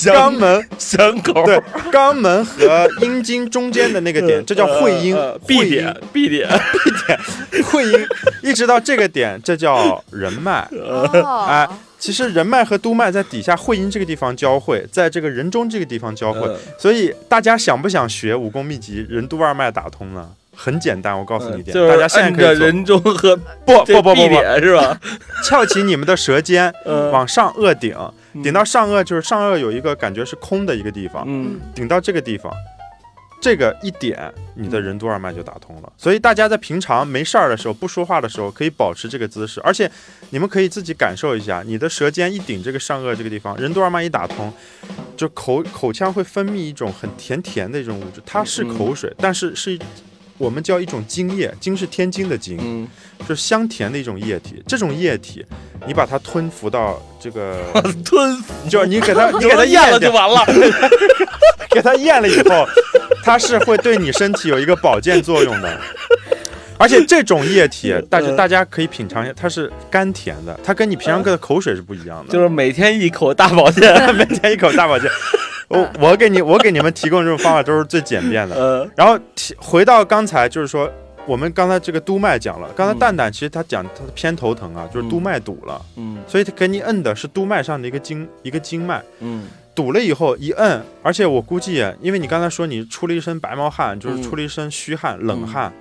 [0.14, 8.08] 肛门香口，对，肛门和阴茎中间的那个点，这叫会阴，B 点 B 阴点，B 点，会阴，
[8.44, 10.68] 一直到这个点，这叫人脉。
[10.72, 11.68] 哦，哎，
[12.00, 20.30] 其实人脉和督脉在底下会阴这个地方交汇，在这个人中这个地方交汇，呃所以大家想不想学武功秘籍人督二脉打通呢？
[20.60, 22.66] 很简单，我告诉你一点，就是大家现在可以做。
[22.66, 25.00] 人中和不不不不不，是吧？
[25.44, 27.12] 翘起你们的舌尖，嗯。
[27.12, 27.96] 往上颚顶，
[28.34, 28.42] 嗯。
[28.42, 31.60] 顶到上颚就是上颚有一个感觉是空的一个地方，嗯。
[31.76, 32.52] 顶到这个地方，
[33.40, 35.94] 这个一点，你的任督二脉就打通了。
[35.98, 39.90] 所以大家在平常没事儿的时候，不说话的时候，可以保持这个姿势，而且
[40.32, 44.52] 你们可以自己感受一下，你的舌尖一顶这个上颚这个地方，任督二脉一打通，
[45.16, 49.78] 就口口腔会分泌一种很甜甜的一种物质，它是口水，但是是。
[50.40, 52.88] 我们叫一种精液，精是天津的津，嗯，
[53.28, 54.62] 就是香甜的一种液体。
[54.68, 55.44] 这种液体，
[55.88, 57.60] 你把它吞服到这个，
[58.06, 60.46] 吞服，就是你给它， 你给给它咽了就完了。
[61.72, 62.68] 给它咽了以后，
[63.24, 65.80] 它是会对你身体有一个保健作用的。
[66.80, 72.32] 而且这种液体，大家大家可以品尝一下，它是甘甜的，它跟你平常喝的口水是不一样的。
[72.32, 73.92] 就是每天一口大保健。
[74.16, 75.10] 每天一口大保健。
[75.70, 78.56] 我我给你我给你们提供这种方法都是最简便的。
[78.56, 80.88] 呃，然后提回到刚才，就是说
[81.26, 89.02] 我们刚才这个督脉讲了，刚才嗯蛋蛋其实他讲他偏头疼啊，就是督脉堵了，嗯所以他给你摁的是督脉上的一个经一个经脉。
[89.20, 89.48] 嗯
[89.78, 95.72] 堵了以后一摁，而且我估计，因为你刚才说你出了一身白毛汗，就是嗯出了一身虚汗、冷汗，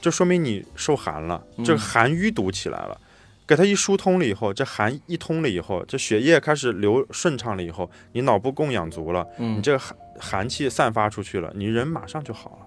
[0.00, 3.00] 就说明你受寒了，嗯这个寒瘀堵起来了。
[3.46, 12.66] 给它一疏通了以后，这寒一通了以后，这血液开始流顺畅了以后，你脑部供氧足了，嗯你这个寒寒气散发出去了，你人马上就好了。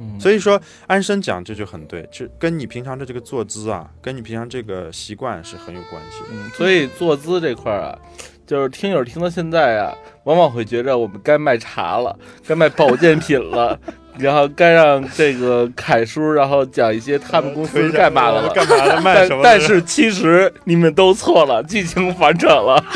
[0.00, 6.26] 嗯，所以说，安生讲这就很对，就跟你平常的这个坐姿啊，跟你平常这个习惯是很有关系的。
[6.32, 7.98] 嗯，所以坐姿这块儿啊，
[8.46, 12.14] 就是听友听到现在啊，往往会觉着我们该卖茶了，
[12.46, 13.78] 该卖保健品了，
[14.18, 18.48] 然后该让这个凯叔，然后讲一些他们公司干嘛的了。
[18.50, 19.00] 干嘛了？
[19.00, 19.40] 卖但什么？
[19.42, 22.84] 但是其实你们都错了，剧情反转了。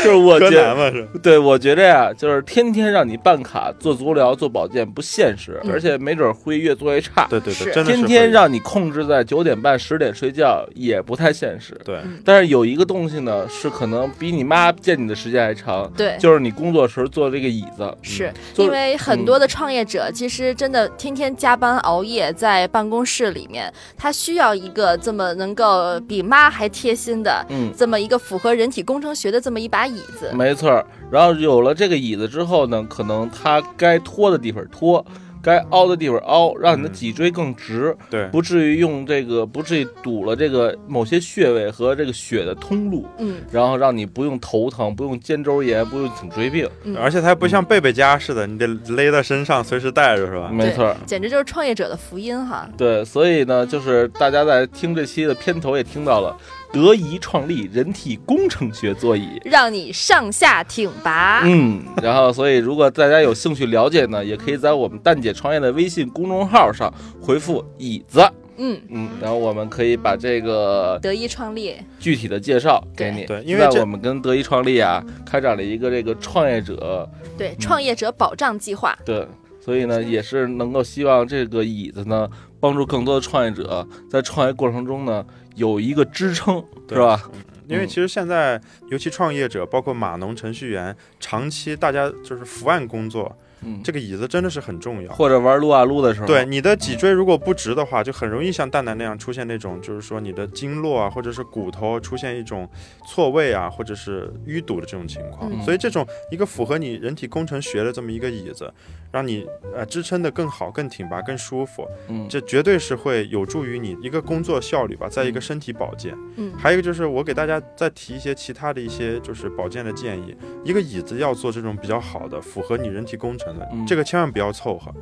[0.04, 1.08] 就是我觉得，是。
[1.22, 5.70] 对我觉着呀，就是天天让你办卡做足疗做保健不现实，嗯。
[5.70, 7.26] 而且没准会越做越差。
[7.28, 11.78] 对对对，天天让你控制在九点半十点睡觉也不太现实。
[11.84, 11.98] 对。
[12.24, 17.94] 但是有一个东西呢，是可能比你妈见你的时间还长，对，就是你工作时坐这个椅子。
[18.02, 30.30] 是因为很多的创业者其实真的天天加班熬夜在办公室里面，他需要一个这么能够比妈还贴心的嗯，这么一个符合人体工程学的这么一把椅子。
[30.32, 30.86] 没错儿。
[31.10, 35.04] 然后有了这个椅子之后呢，可能它该拖的地方拖，
[35.42, 46.68] 该凹的地方凹，让你的嗯脊椎更直，对不至于用这个不至于堵了这个某些穴位和这个血的通路，嗯然后让你不用头疼，不用肩周炎，不用颈椎病。
[46.84, 50.50] 嗯，而且它还不像贝贝家似的，你得勒在身上，随时带着是吧？
[50.52, 50.96] 没错儿。
[51.06, 52.68] 简直就是创业者的福音哈。
[52.76, 56.36] 对，所以呢，就是大家在听这期的片头也听到了，
[56.72, 59.40] 德仪创立人体工程学座椅。
[59.44, 61.42] 让你上下挺拔。
[61.44, 68.20] 嗯，然后所以如果大家有兴趣了解呢，也可以在我们蛋姐创业的微信公众号上回复“椅子
[68.56, 73.24] 嗯”，，嗯，然后我们可以把这个德意创立，具体的介绍给你。
[73.24, 78.96] 对因为我们跟德仪创立啊开展了一个这个创业者对创业者保障计划。
[79.04, 79.26] 对，
[79.60, 82.28] 所以呢，也是能够希望这个椅子呢，
[82.60, 85.24] 帮助更多的创业者在创业过程中呢
[85.60, 87.30] 有一个支撑，对是吧？
[87.68, 95.12] 因为其实现在，尤其创业者，包括码农、程序员，长期大家就是伏案工作，嗯，这个椅子真的是很重要。
[95.12, 102.68] 或者玩撸啊撸的时候，对你的脊椎如果不直的话，就很容易像蛋蛋那样出现那种，就是说你的经络啊，或者是骨头出现一种
[103.06, 105.50] 错位啊，或者是淤堵的这种情况。
[105.52, 108.72] 嗯所以这种一个符合你人体工程学的这么一个椅子，
[109.12, 116.14] 让你呃支撑的更好、更挺拔、更舒服，嗯，这绝对是会有助于你一个工作效率吧，再一个身体保健。
[116.36, 120.34] 嗯还有一个就是我给大家再提一些其他的一些就是保健的建议。
[120.64, 123.86] 一个椅子要做这种比较好的，符合你人体工程的，嗯。
[123.86, 124.92] 这个千万不要凑合，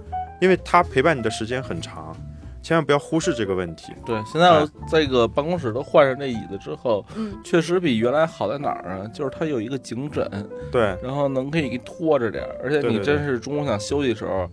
[0.40, 2.16] 因为它陪伴你的时间很长，
[2.62, 3.92] 千万不要忽视这个问题。
[4.04, 9.06] 对，现在我这个办公室都换上这椅子之后，嗯，确实比原来好在哪儿啊？
[9.12, 10.28] 就是它有一个颈枕，
[10.70, 14.48] 对，然后能可以给拖着点儿，而且你真是中午想休息的时候，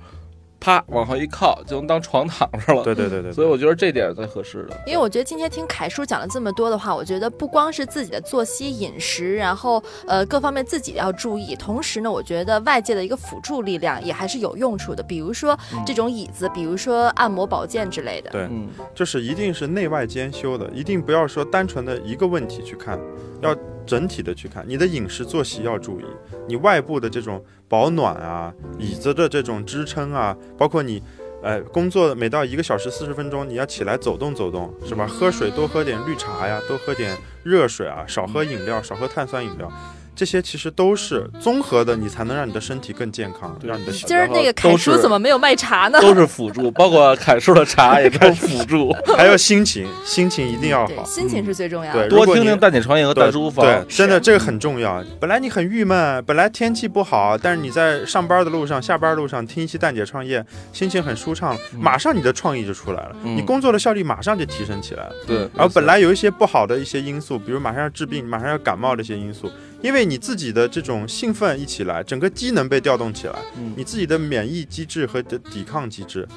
[0.66, 2.84] 啪往后一靠就能当床躺着了。
[2.84, 4.76] 对对对对所以我觉得这点是最合适的。
[4.88, 15.56] 因为我觉得今天听凯叔讲了这么多的话，我觉得不光是自己的作息、饮食，然后呃各方面自己要注意，同时呢，我觉得外界的一个辅助力量也还是有用处的，比如说
[15.86, 18.32] 这种椅子，比如说按摩保健之类的。
[18.32, 23.00] 对嗯，就是一定是内外兼修的，一定不要说单纯的一个问题去看，
[23.42, 23.56] 要
[23.86, 26.06] 整体的去看，你的饮食作息要注意，
[26.48, 31.02] 你外部的这种保暖啊，椅子的这种支撑啊，包括你。
[31.44, 35.06] 呃，工作每到一个小时四十分钟，你要起来走动走动，是吧？
[35.06, 39.72] 喝水多喝点绿茶呀，多喝点热水啊，少喝饮料，少喝碳酸饮料。
[40.16, 46.00] 这些其实都是综合的，你才能让你的身体更健康，让你的今儿那个凯叔怎么没有卖茶呢？
[46.02, 52.08] 都是辅助， 包括凯叔的茶也都辅助， 还有心情，心情一定要好，心情是最重要的。
[52.08, 55.04] 对，多听听蛋姐创业和蛋叔房，对，真的这个很重要。
[55.20, 65.12] 本来你很郁闷，本来天气不好，但是你在上班的路上、下班路上听一期蛋姐创业，心情很舒畅，马上你的创意就出来了，你工作的效率马上就提升起来了。
[65.28, 69.52] 对，然后本来有一些不好的一些因素，比如马上要治病、马上要感冒的一些因素。
[69.86, 73.36] 因为你自己的这种兴奋一起来，整个机能被调动起来，
[73.76, 76.28] 你自己的免疫机制和的抵抗机制，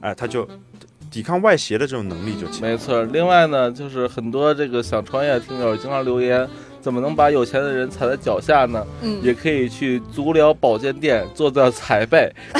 [0.00, 0.48] 哎，它就
[1.10, 2.60] 抵抗外邪的这种能力就强。
[2.60, 3.02] 没错。
[3.06, 6.48] 另外呢，就是很多这个想创业的听友经常留言，
[6.80, 8.86] 怎么能把有钱的人踩在脚下呢？
[9.02, 12.32] 嗯，也可以去足疗保健店做做踩背，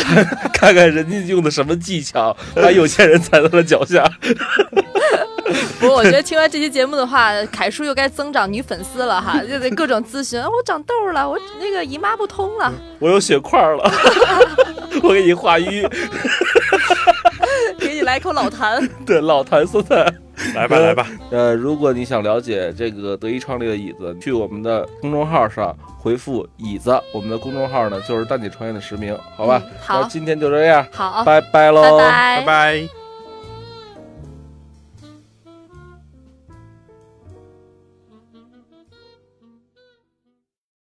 [0.53, 4.05] 看看人家用的什么技巧，把有钱人踩在了脚下。
[5.80, 10.40] 不过我觉得听完这期节目的话，凯叔又该增长女粉丝了哈，就得各种咨询。
[10.40, 13.90] 我长痘了，我那个姨妈不通了，我有血块了，
[15.03, 15.86] 我给你化瘀，
[17.78, 18.88] 给你来口老痰。
[19.07, 20.12] 对，老痰酸菜，
[20.55, 21.07] 来吧来吧。
[21.30, 29.62] 呃，如果你想了解这个德一创立的椅子，去我们的公众号上回复“椅子”，我们的公众号呢就是蛋姐创业的实名，好吧？
[29.80, 33.01] 好，今天就这样，好，拜拜喽，拜拜拜。